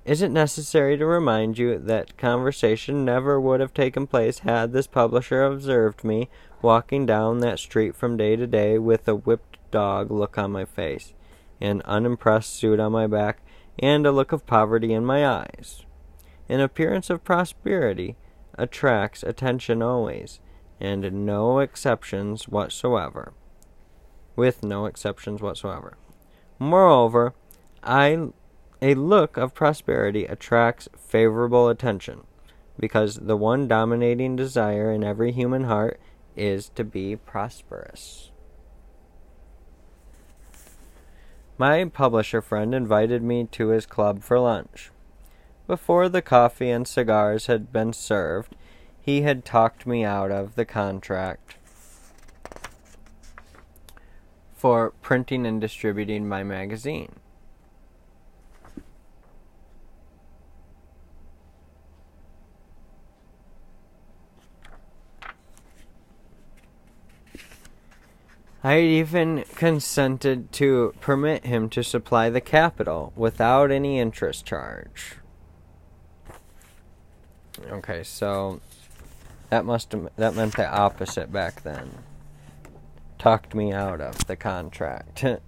[0.06, 4.86] is it necessary to remind you that conversation never would have taken place had this
[4.86, 6.28] publisher observed me
[6.62, 10.64] walking down that street from day to day with a whipped dog look on my
[10.64, 11.12] face,
[11.60, 13.40] an unimpressed suit on my back,
[13.80, 15.84] and a look of poverty in my eyes?
[16.48, 18.14] An appearance of prosperity
[18.56, 20.38] attracts attention always,
[20.80, 23.32] and no exceptions whatsoever.
[24.36, 25.96] With no exceptions whatsoever.
[26.60, 27.34] Moreover,
[27.82, 28.28] I
[28.82, 32.24] a look of prosperity attracts favorable attention,
[32.78, 35.98] because the one dominating desire in every human heart
[36.36, 38.30] is to be prosperous.
[41.58, 44.90] My publisher friend invited me to his club for lunch.
[45.66, 48.54] Before the coffee and cigars had been served,
[49.00, 51.56] he had talked me out of the contract
[54.54, 57.16] for printing and distributing my magazine.
[68.66, 75.18] I even consented to permit him to supply the capital without any interest charge.
[77.70, 78.60] Okay, so
[79.50, 81.98] that must that meant the opposite back then.
[83.20, 85.24] Talked me out of the contract.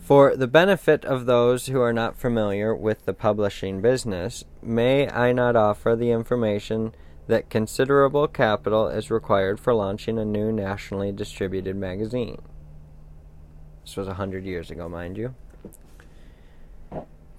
[0.00, 5.30] For the benefit of those who are not familiar with the publishing business, may I
[5.30, 6.96] not offer the information
[7.26, 12.42] that considerable capital is required for launching a new nationally distributed magazine?
[13.84, 15.34] This was a hundred years ago, mind you.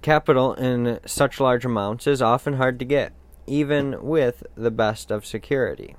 [0.02, 3.14] Capital in such large amounts is often hard to get,
[3.48, 5.96] even with the best of security.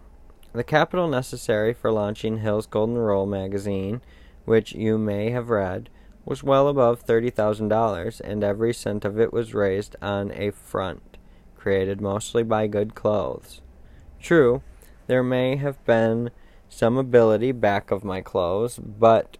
[0.52, 4.00] The capital necessary for launching Hill's Golden Rule magazine,
[4.44, 5.90] which you may have read,
[6.24, 11.18] was well above $30,000, and every cent of it was raised on a front,
[11.56, 13.60] created mostly by good clothes.
[14.20, 14.62] True,
[15.06, 16.30] there may have been
[16.68, 19.36] some ability back of my clothes, but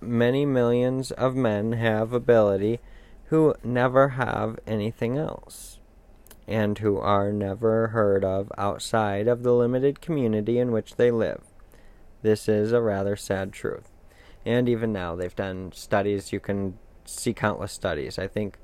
[0.00, 2.80] many millions of men have ability
[3.26, 5.78] who never have anything else,
[6.46, 11.42] and who are never heard of outside of the limited community in which they live.
[12.22, 13.90] This is a rather sad truth.
[14.44, 18.18] And even now, they've done studies, you can see countless studies.
[18.18, 18.58] I think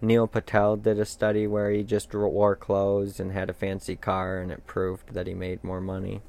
[0.00, 4.38] Neil Patel did a study where he just wore clothes and had a fancy car,
[4.38, 6.22] and it proved that he made more money.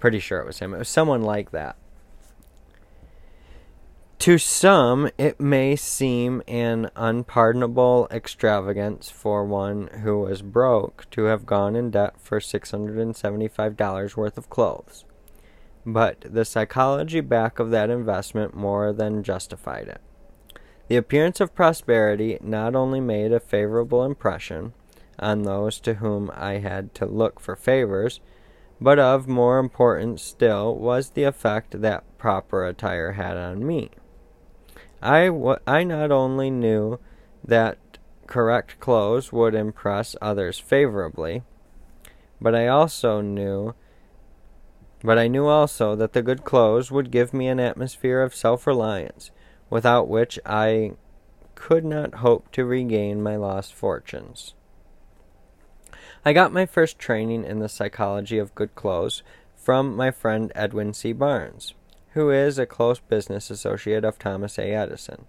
[0.00, 0.74] Pretty sure it was him.
[0.74, 1.76] It was someone like that.
[4.20, 11.44] To some, it may seem an unpardonable extravagance for one who was broke to have
[11.44, 15.04] gone in debt for $675 worth of clothes.
[15.84, 20.00] But the psychology back of that investment more than justified it.
[20.88, 24.74] The appearance of prosperity not only made a favorable impression
[25.18, 28.20] on those to whom I had to look for favors,
[28.80, 33.90] but of more importance still was the effect that proper attire had on me.
[35.00, 36.98] I, w- I not only knew
[37.42, 37.78] that
[38.26, 41.42] correct clothes would impress others favorably,
[42.40, 43.74] but I also knew
[45.02, 49.30] but I knew also that the good clothes would give me an atmosphere of self-reliance
[49.70, 50.92] without which I
[51.54, 54.54] could not hope to regain my lost fortunes.
[56.24, 59.22] I got my first training in the psychology of good clothes
[59.56, 61.12] from my friend Edwin C.
[61.12, 61.74] Barnes,
[62.12, 64.72] who is a close business associate of Thomas A.
[64.72, 65.26] Edison.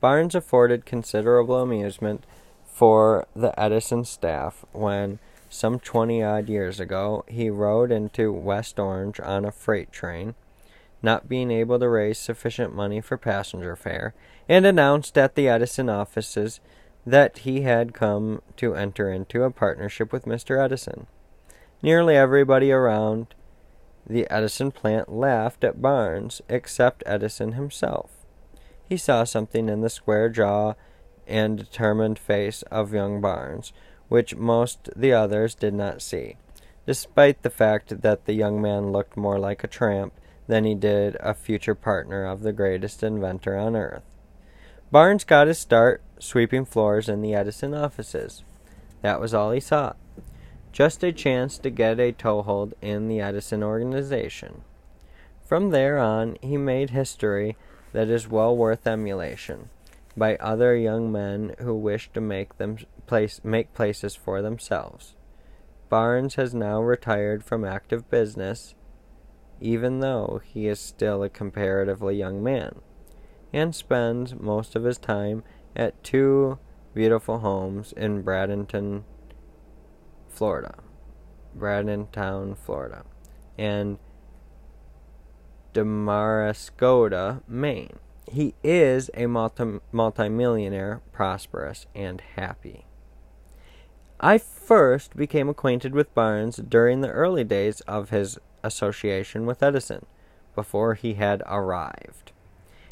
[0.00, 2.24] Barnes afforded considerable amusement
[2.64, 9.18] for the Edison staff when, some 20 odd years ago, he rode into West Orange
[9.20, 10.34] on a freight train,
[11.02, 14.14] not being able to raise sufficient money for passenger fare,
[14.48, 16.60] and announced at the Edison offices
[17.06, 20.62] that he had come to enter into a partnership with Mr.
[20.62, 21.06] Edison.
[21.82, 23.34] Nearly everybody around
[24.08, 28.24] the Edison plant laughed at Barnes, except Edison himself.
[28.88, 30.74] He saw something in the square jaw
[31.26, 33.72] and determined face of young Barnes,
[34.08, 36.36] which most the others did not see,
[36.86, 40.12] despite the fact that the young man looked more like a tramp
[40.46, 44.02] than he did a future partner of the greatest inventor on earth.
[44.90, 48.44] Barnes got his start sweeping floors in the Edison offices.
[49.02, 49.96] That was all he sought.
[50.72, 54.62] Just a chance to get a toehold in the Edison organization.
[55.44, 57.56] From there on, he made history
[57.92, 59.70] that is well worth emulation
[60.16, 65.14] by other young men who wish to make them place make places for themselves.
[65.88, 68.74] Barnes has now retired from active business,
[69.60, 72.80] even though he is still a comparatively young man,
[73.52, 75.42] and spends most of his time
[75.74, 76.58] at two
[76.94, 79.02] beautiful homes in Bradenton,
[80.28, 80.74] Florida.
[81.56, 83.04] Bradenton, Florida,
[83.58, 83.98] and
[85.72, 87.98] Damariscotta, Maine.
[88.30, 92.86] He is a multi- multimillionaire, prosperous, and happy.
[94.18, 100.04] I first became acquainted with Barnes during the early days of his association with Edison,
[100.54, 102.32] before he had arrived.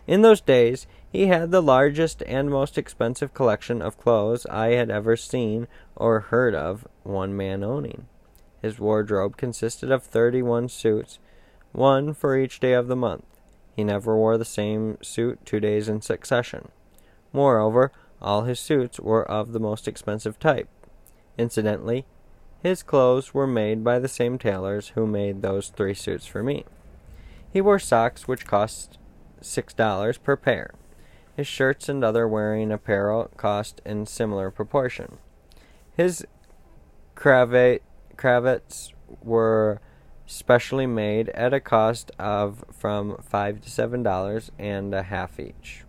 [0.06, 4.90] In those days, he had the largest and most expensive collection of clothes I had
[4.90, 5.66] ever seen
[5.96, 8.06] or heard of one man owning.
[8.60, 11.18] His wardrobe consisted of thirty one suits,
[11.72, 13.24] one for each day of the month.
[13.74, 16.68] He never wore the same suit two days in succession.
[17.32, 17.90] Moreover,
[18.22, 20.68] all his suits were of the most expensive type.
[21.36, 22.06] Incidentally,
[22.64, 26.64] his clothes were made by the same tailors who made those three suits for me.
[27.52, 28.96] He wore socks which cost
[29.42, 30.72] six dollars per pair.
[31.36, 35.18] His shirts and other wearing apparel cost in similar proportion.
[35.94, 36.26] His
[37.14, 37.82] cravat,
[38.16, 39.82] cravats were
[40.24, 45.84] specially made at a cost of from five to seven dollars and a half each.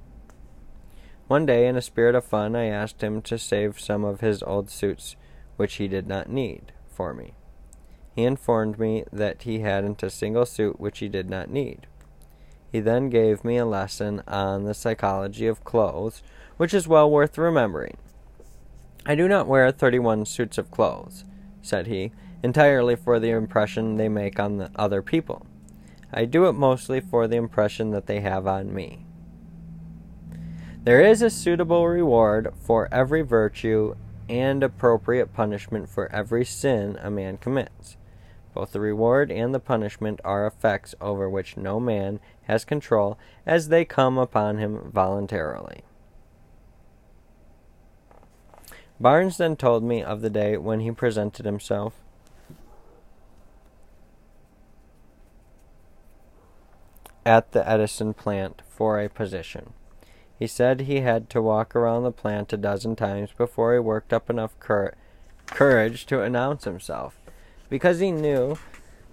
[1.28, 4.44] One day, in a spirit of fun, I asked him to save some of his
[4.44, 5.16] old suits,
[5.58, 7.34] which he did not need, for me.
[8.16, 11.88] He informed me that he hadn't a single suit which he did not need.
[12.72, 16.24] He then gave me a lesson on the psychology of clothes,
[16.58, 17.98] which is well worth remembering.
[19.06, 21.26] I do not wear thirty one suits of clothes,
[21.62, 25.46] said he, entirely for the impression they make on the other people.
[26.14, 29.06] I do it mostly for the impression that they have on me.
[30.84, 33.96] There is a suitable reward for every virtue
[34.30, 37.98] and appropriate punishment for every sin a man commits.
[38.54, 43.68] Both the reward and the punishment are effects over which no man has control as
[43.68, 45.84] they come upon him voluntarily.
[49.00, 51.94] Barnes then told me of the day when he presented himself
[57.26, 59.74] at the Edison plant for a position.
[60.38, 64.12] He said he had to walk around the plant a dozen times before he worked
[64.12, 64.94] up enough cur-
[65.48, 67.18] courage to announce himself,
[67.70, 68.58] because he knew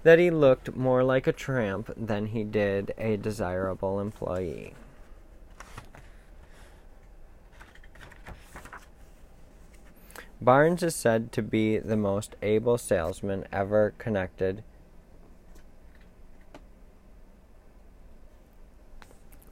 [0.02, 4.74] that he looked more like a tramp than he did a desirable employee.
[10.40, 14.64] Barnes is said to be the most able salesman ever connected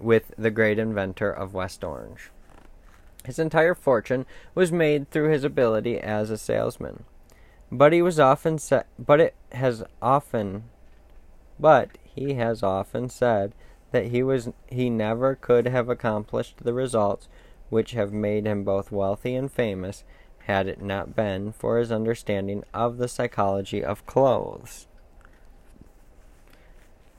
[0.01, 2.31] with the great inventor of West Orange.
[3.25, 7.05] His entire fortune was made through his ability as a salesman.
[7.71, 10.65] But he was often said, but it has often,
[11.59, 13.53] but he has often said
[13.93, 17.29] that he was he never could have accomplished the results
[17.69, 20.05] which have made him both wealthy and famous
[20.47, 24.87] had it not been for his understanding of the psychology of clothes.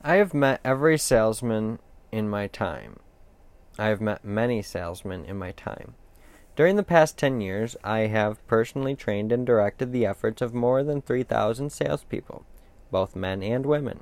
[0.04, 1.78] I have met every salesman
[2.12, 3.00] in my time.
[3.78, 5.94] I have met many salesmen in my time.
[6.54, 10.84] During the past 10 years, I have personally trained and directed the efforts of more
[10.84, 12.44] than 3,000 salespeople,
[12.90, 14.00] both men and women.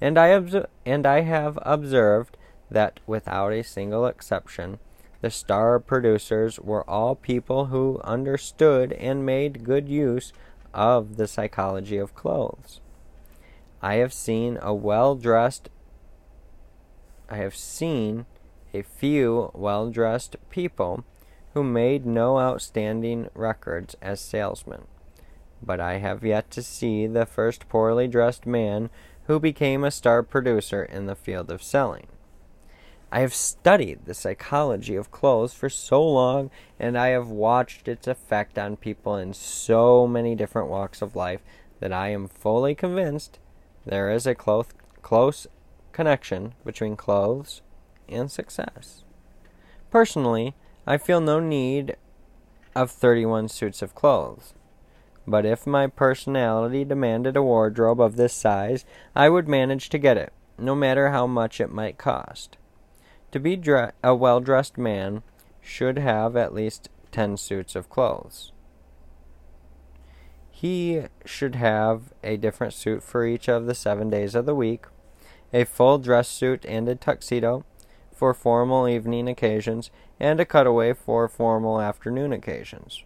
[0.00, 0.28] And I,
[0.86, 2.36] and I have observed
[2.70, 4.78] that without a single exception,
[5.20, 10.32] the star producers were all people who understood and made good use
[10.72, 12.80] of the psychology of clothes.
[13.82, 15.68] I have seen a well dressed
[17.30, 18.26] I have seen
[18.74, 21.04] a few well dressed people
[21.54, 24.82] who made no outstanding records as salesmen,
[25.62, 28.90] but I have yet to see the first poorly dressed man
[29.24, 32.08] who became a star producer in the field of selling.
[33.12, 38.06] I have studied the psychology of clothes for so long, and I have watched its
[38.06, 41.42] effect on people in so many different walks of life
[41.80, 43.38] that I am fully convinced
[43.84, 44.68] there is a close,
[45.02, 45.46] close
[45.92, 47.62] connection between clothes
[48.08, 49.04] and success.
[49.90, 50.54] Personally,
[50.86, 51.96] I feel no need
[52.74, 54.54] of 31 suits of clothes.
[55.26, 58.84] But if my personality demanded a wardrobe of this size,
[59.14, 62.56] I would manage to get it, no matter how much it might cost.
[63.32, 65.22] To be dre- a well dressed man
[65.60, 68.52] should have at least 10 suits of clothes.
[70.50, 74.86] He should have a different suit for each of the seven days of the week,
[75.52, 77.64] a full dress suit and a tuxedo
[78.20, 79.90] for formal evening occasions,
[80.20, 83.02] and a cutaway for formal afternoon occasions.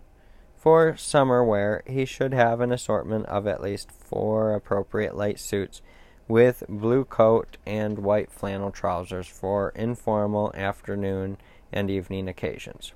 [0.56, 5.82] For summer wear, he should have an assortment of at least four appropriate light suits
[6.26, 11.36] with blue coat and white flannel trousers for informal afternoon
[11.72, 12.92] and evening occasions.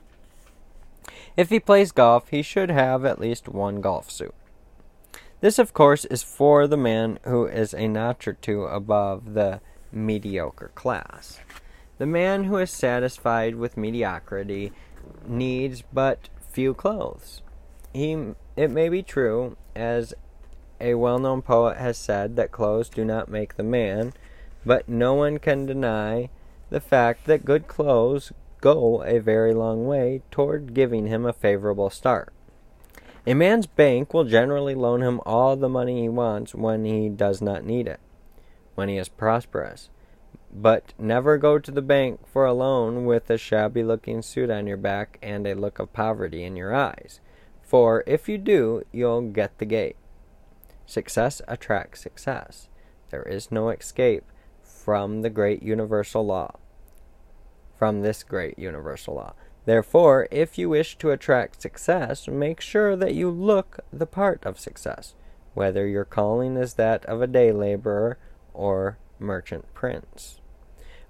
[1.37, 4.35] If he plays golf, he should have at least one golf suit.
[5.41, 9.61] This, of course, is for the man who is a notch or two above the
[9.93, 11.39] mediocre class.
[11.99, 14.73] The man who is satisfied with mediocrity
[15.25, 17.43] needs but few clothes.
[17.93, 18.17] He,
[18.57, 20.13] it may be true, as
[20.81, 24.15] a well known poet has said, that clothes do not make the man,
[24.67, 26.31] but no one can deny
[26.71, 31.91] the fact that good clothes go a very long way toward giving him a favorable
[31.91, 32.33] start.
[33.29, 37.43] A man's bank will generally loan him all the money he wants when he does
[37.43, 38.01] not need it,
[38.75, 39.91] when he is prosperous.
[40.51, 44.67] But never go to the bank for a loan with a shabby looking suit on
[44.67, 47.21] your back and a look of poverty in your eyes,
[47.61, 49.97] for if you do, you'll get the gate.
[50.87, 52.71] Success attracts success.
[53.11, 54.25] There is no escape
[54.63, 56.57] from the great universal law.
[57.77, 59.35] From this great universal law.
[59.69, 64.59] Therefore, if you wish to attract success, make sure that you look the part of
[64.59, 65.15] success,
[65.53, 68.17] whether your calling is that of a day laborer
[68.55, 70.41] or merchant prince.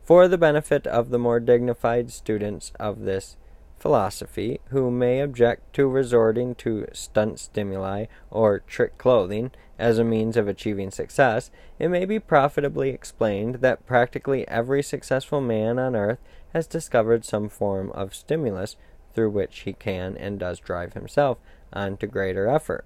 [0.02, 3.36] For the benefit of the more dignified students of this
[3.78, 10.36] philosophy, who may object to resorting to stunt stimuli or trick clothing as a means
[10.36, 16.18] of achieving success, it may be profitably explained that practically every successful man on earth
[16.52, 18.76] has discovered some form of stimulus
[19.14, 21.38] through which he can and does drive himself
[21.72, 22.84] on to greater effort.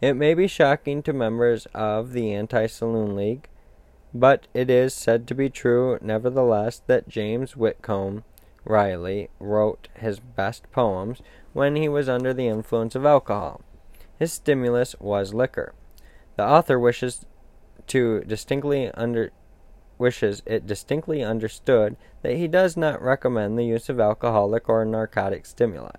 [0.00, 3.48] It may be shocking to members of the Anti Saloon League,
[4.14, 8.24] but it is said to be true, nevertheless, that James Whitcomb
[8.64, 13.62] Riley wrote his best poems when he was under the influence of alcohol.
[14.18, 15.74] His stimulus was liquor.
[16.36, 17.24] The author wishes
[17.88, 19.32] to distinctly under
[20.00, 25.46] wishes it distinctly understood that he does not recommend the use of alcoholic or narcotic
[25.46, 25.90] stimuli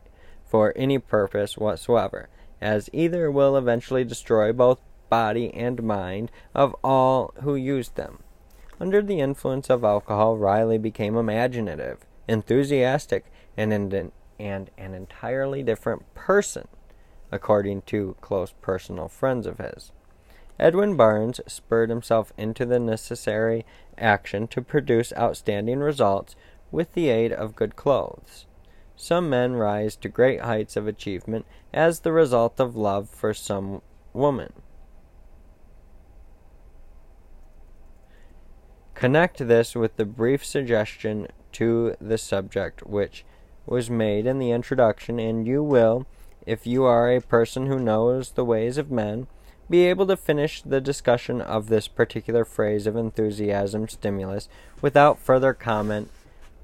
[0.44, 2.28] for any purpose whatsoever,
[2.60, 8.24] as either will eventually destroy both body and mind of all who use them.
[8.80, 13.72] Under the influence of alcohol, Riley became imaginative, enthusiastic, and,
[14.40, 16.68] and an entirely different person,
[17.32, 19.92] according to close personal friends of his.
[20.62, 23.66] Edwin Barnes spurred himself into the necessary
[23.98, 26.36] action to produce outstanding results
[26.70, 28.46] with the aid of good clothes.
[28.96, 33.82] Some men rise to great heights of achievement as the result of love for some
[34.14, 34.54] woman.
[38.94, 43.26] Connect this with the brief suggestion to the subject which
[43.66, 46.06] was made in the introduction, and you will,
[46.46, 49.26] if you are a person who knows the ways of men,
[49.70, 54.50] be able to finish the discussion of this particular phrase of enthusiasm stimulus
[54.82, 56.10] without further comment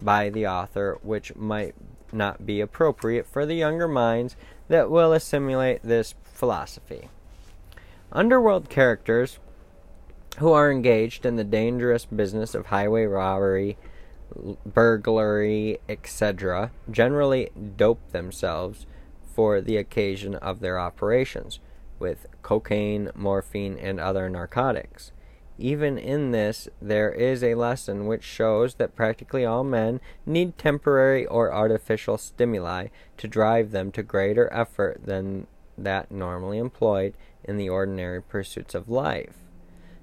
[0.01, 1.75] by the author, which might
[2.11, 4.35] not be appropriate for the younger minds
[4.67, 7.09] that will assimilate this philosophy.
[8.11, 9.39] Underworld characters
[10.39, 13.77] who are engaged in the dangerous business of highway robbery,
[14.65, 18.85] burglary, etc., generally dope themselves
[19.33, 21.59] for the occasion of their operations
[21.99, 25.11] with cocaine, morphine, and other narcotics.
[25.59, 31.25] Even in this, there is a lesson which shows that practically all men need temporary
[31.25, 32.87] or artificial stimuli
[33.17, 38.89] to drive them to greater effort than that normally employed in the ordinary pursuits of
[38.89, 39.35] life.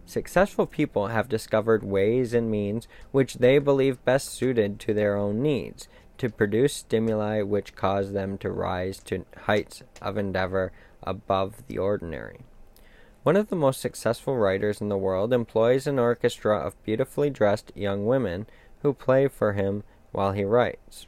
[0.07, 5.41] Successful people have discovered ways and means which they believe best suited to their own
[5.41, 5.89] needs
[6.19, 10.73] to produce stimuli which cause them to rise to heights of endeavor
[11.05, 12.41] above the ordinary.
[13.23, 17.73] One of the most successful writers in the world employs an orchestra of beautifully dressed
[17.75, 18.47] young women
[18.83, 19.83] who play for him
[20.13, 21.07] while he writes.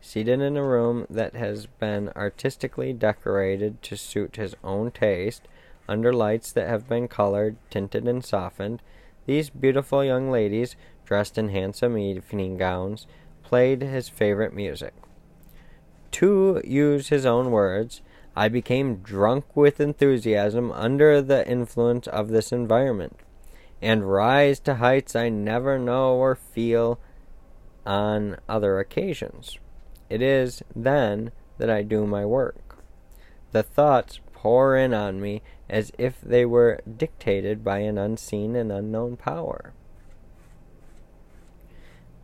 [0.00, 5.48] Seated in a room that has been artistically decorated to suit his own taste,
[5.88, 8.82] under lights that have been colored, tinted, and softened,
[9.24, 10.76] these beautiful young ladies,
[11.06, 13.06] dressed in handsome evening gowns,
[13.42, 14.92] played his favorite music.
[16.12, 18.02] To use his own words,
[18.36, 23.20] I became drunk with enthusiasm under the influence of this environment,
[23.80, 26.98] and rise to heights I never know or feel
[27.86, 29.58] on other occasions.
[30.10, 32.78] It is then that I do my work.
[33.52, 38.72] The thoughts pour in on me as if they were dictated by an unseen and
[38.72, 39.72] unknown power.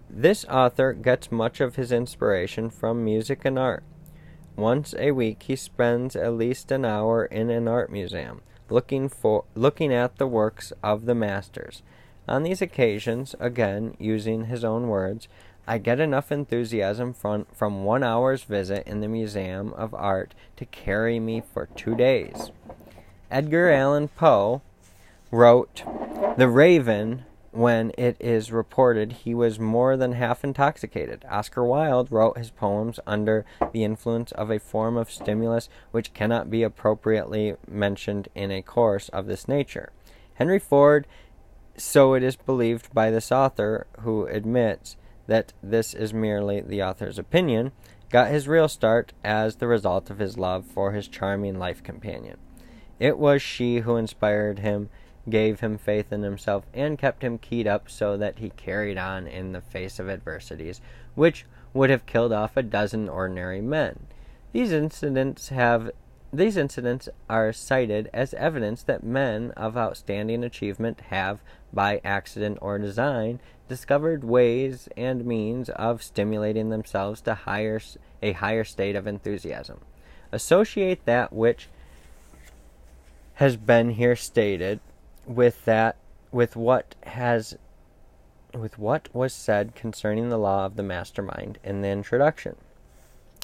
[0.08, 3.84] This author gets much of his inspiration from music and art.
[4.56, 9.44] Once a week, he spends at least an hour in an art museum, looking for
[9.54, 11.82] looking at the works of the masters.
[12.28, 15.28] On these occasions, again using his own words,
[15.66, 20.64] I get enough enthusiasm from, from one hour's visit in the Museum of Art to
[20.64, 22.50] carry me for two days.
[23.30, 24.62] Edgar Allan Poe
[25.30, 25.84] wrote
[26.36, 31.24] The Raven when it is reported he was more than half intoxicated.
[31.28, 36.50] Oscar Wilde wrote his poems under the influence of a form of stimulus which cannot
[36.50, 39.90] be appropriately mentioned in a course of this nature.
[40.34, 41.06] Henry Ford,
[41.76, 44.96] so it is believed by this author, who admits
[45.26, 47.72] that this is merely the author's opinion,
[48.10, 52.36] got his real start as the result of his love for his charming life companion.
[52.98, 54.90] It was she who inspired him
[55.30, 59.26] gave him faith in himself, and kept him keyed up so that he carried on
[59.26, 60.80] in the face of adversities,
[61.14, 64.06] which would have killed off a dozen ordinary men.
[64.52, 65.90] These incidents have
[66.32, 71.40] these incidents are cited as evidence that men of outstanding achievement have,
[71.72, 77.80] by accident or design, discovered ways and means of stimulating themselves to higher,
[78.22, 79.80] a higher state of enthusiasm.
[80.30, 81.68] Associate that which
[83.34, 84.78] has been here stated
[85.26, 85.96] with that
[86.32, 87.56] with what has
[88.54, 92.56] with what was said concerning the law of the mastermind in the introduction.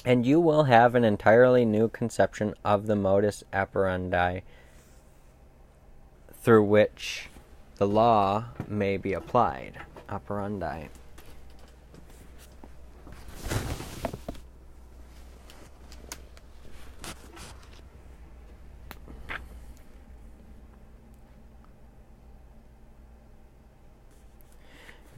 [0.05, 4.41] And you will have an entirely new conception of the modus operandi
[6.33, 7.29] through which
[7.75, 9.79] the law may be applied.
[10.09, 10.87] Operandi.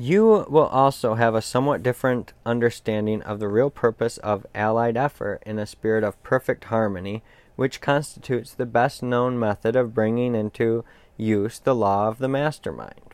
[0.01, 5.43] You will also have a somewhat different understanding of the real purpose of allied effort
[5.45, 7.21] in a spirit of perfect harmony,
[7.57, 10.85] which constitutes the best known method of bringing into
[11.17, 13.13] use the law of the mastermind.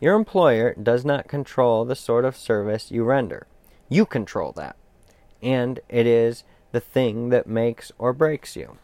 [0.00, 3.46] Your employer does not control the sort of service you render.
[3.88, 4.74] You control that.
[5.40, 6.42] And it is
[6.72, 8.78] the thing that makes or breaks you.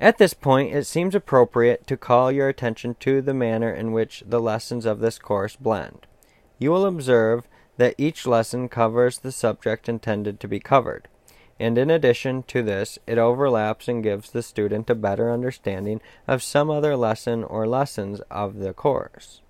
[0.00, 4.24] At this point, it seems appropriate to call your attention to the manner in which
[4.26, 6.06] the lessons of this course blend.
[6.58, 11.08] You will observe that each lesson covers the subject intended to be covered,
[11.58, 16.42] and in addition to this, it overlaps and gives the student a better understanding of
[16.42, 19.40] some other lesson or lessons of the course.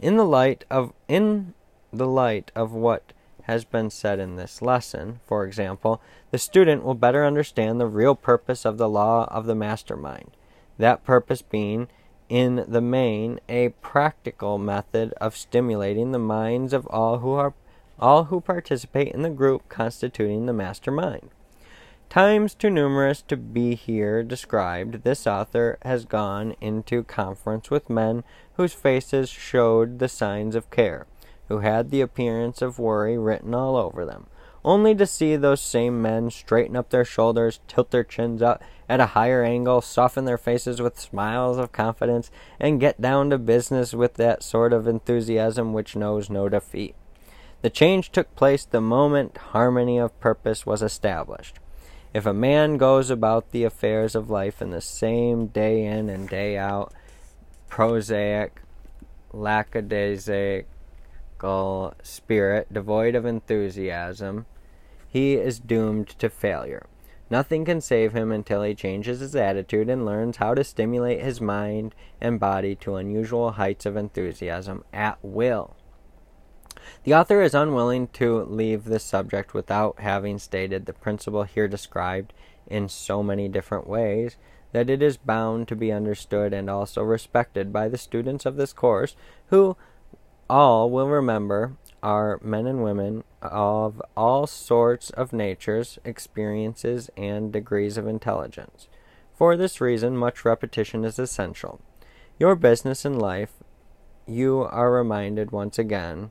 [0.00, 1.54] In the light of in
[1.92, 3.12] the light of what
[3.46, 6.00] has been said in this lesson, for example,
[6.32, 10.32] the student will better understand the real purpose of the law of the mastermind.
[10.78, 11.86] That purpose being,
[12.28, 17.54] in the main, a practical method of stimulating the minds of all who are
[17.98, 21.30] all who participate in the group constituting the mastermind.
[22.10, 28.24] Times too numerous to be here described, this author has gone into conference with men
[28.54, 31.06] whose faces showed the signs of care
[31.48, 34.26] who had the appearance of worry written all over them,
[34.64, 39.00] only to see those same men straighten up their shoulders, tilt their chins up at
[39.00, 43.94] a higher angle, soften their faces with smiles of confidence, and get down to business
[43.94, 46.94] with that sort of enthusiasm which knows no defeat.
[47.62, 51.58] The change took place the moment harmony of purpose was established.
[52.12, 56.28] If a man goes about the affairs of life in the same day in and
[56.28, 56.92] day out,
[57.68, 58.62] prosaic,
[59.32, 60.64] lackadaisic,
[62.02, 64.46] spirit, devoid of enthusiasm,
[65.08, 66.86] he is doomed to failure.
[67.28, 71.40] Nothing can save him until he changes his attitude and learns how to stimulate his
[71.40, 75.74] mind and body to unusual heights of enthusiasm at will.
[77.02, 82.32] The author is unwilling to leave this subject without having stated the principle here described
[82.66, 84.36] in so many different ways
[84.72, 88.72] that it is bound to be understood and also respected by the students of this
[88.72, 89.16] course,
[89.46, 89.76] who
[90.48, 97.96] all will remember are men and women of all sorts of natures, experiences, and degrees
[97.96, 98.88] of intelligence.
[99.34, 101.80] For this reason, much repetition is essential.
[102.38, 103.54] Your business in life,
[104.26, 106.30] you are reminded once again,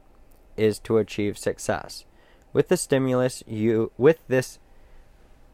[0.55, 2.05] is to achieve success.
[2.53, 4.59] With the stimulus you with this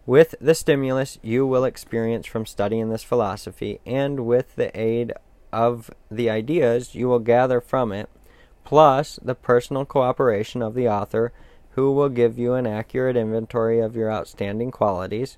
[0.06, 5.14] with the stimulus you will experience from studying this philosophy and with the aid
[5.52, 8.10] of the ideas you will gather from it,
[8.72, 11.34] plus the personal cooperation of the author
[11.72, 15.38] who will give you an accurate inventory of your outstanding qualities,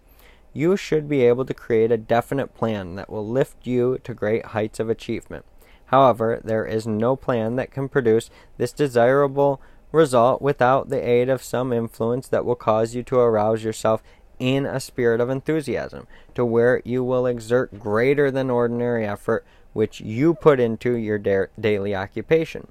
[0.54, 4.46] you should be able to create a definite plan that will lift you to great
[4.46, 5.44] heights of achievement.
[5.86, 8.30] However, there is no plan that can produce
[8.60, 9.60] this desirable
[9.92, 14.04] result without the aid of some influence that will cause you to arouse yourself
[14.38, 16.06] in a spirit of enthusiasm,
[16.36, 21.48] to where you will exert greater than ordinary effort which you put into your da-
[21.60, 22.68] daily occupation.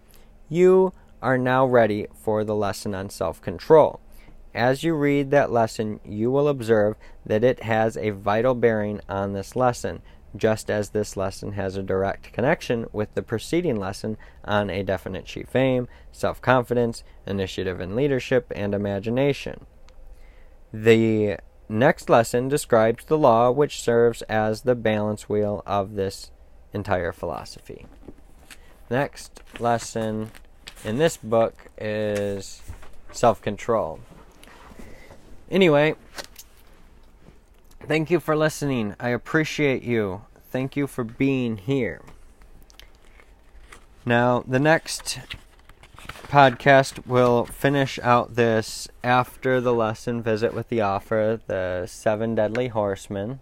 [0.52, 0.92] You
[1.22, 4.00] are now ready for the lesson on self control.
[4.54, 9.32] As you read that lesson, you will observe that it has a vital bearing on
[9.32, 10.02] this lesson,
[10.36, 15.24] just as this lesson has a direct connection with the preceding lesson on a definite
[15.24, 19.64] chief aim, self confidence, initiative and leadership, and imagination.
[20.70, 26.30] The next lesson describes the law which serves as the balance wheel of this
[26.74, 27.86] entire philosophy.
[28.92, 30.30] Next lesson
[30.84, 32.60] in this book is
[33.10, 34.00] self control.
[35.50, 35.94] Anyway,
[37.88, 38.94] Thank you for listening.
[39.00, 40.22] I appreciate you.
[40.50, 42.00] Thank you for being here.
[44.06, 45.18] Now, the next
[46.28, 52.68] podcast will finish out this after the lesson visit with the offer, the seven deadly
[52.68, 53.40] horsemen.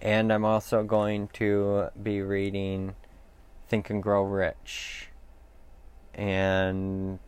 [0.00, 2.94] And I'm also going to be reading
[3.68, 5.08] Think and Grow Rich.
[6.14, 7.18] And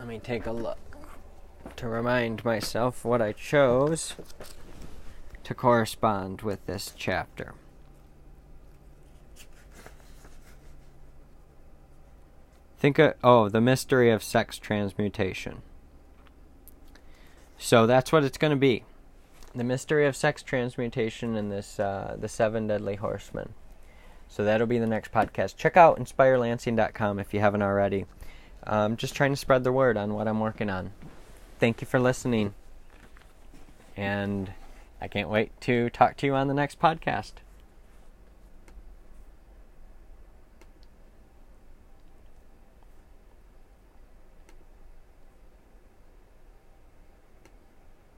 [0.00, 0.78] Let me take a look
[1.76, 4.14] to remind myself what I chose
[5.44, 7.52] to correspond with this chapter.
[12.78, 15.60] Think of, oh, the mystery of sex transmutation.
[17.58, 18.84] So that's what it's going to be.
[19.54, 23.54] The mystery of sex transmutation and this uh, the seven deadly horsemen.
[24.28, 25.56] So that'll be the next podcast.
[25.56, 28.06] Check out inspirelansing.com if you haven't already.
[28.62, 30.92] I'm just trying to spread the word on what I'm working on.
[31.58, 32.54] Thank you for listening.
[33.96, 34.52] And
[35.00, 37.32] I can't wait to talk to you on the next podcast.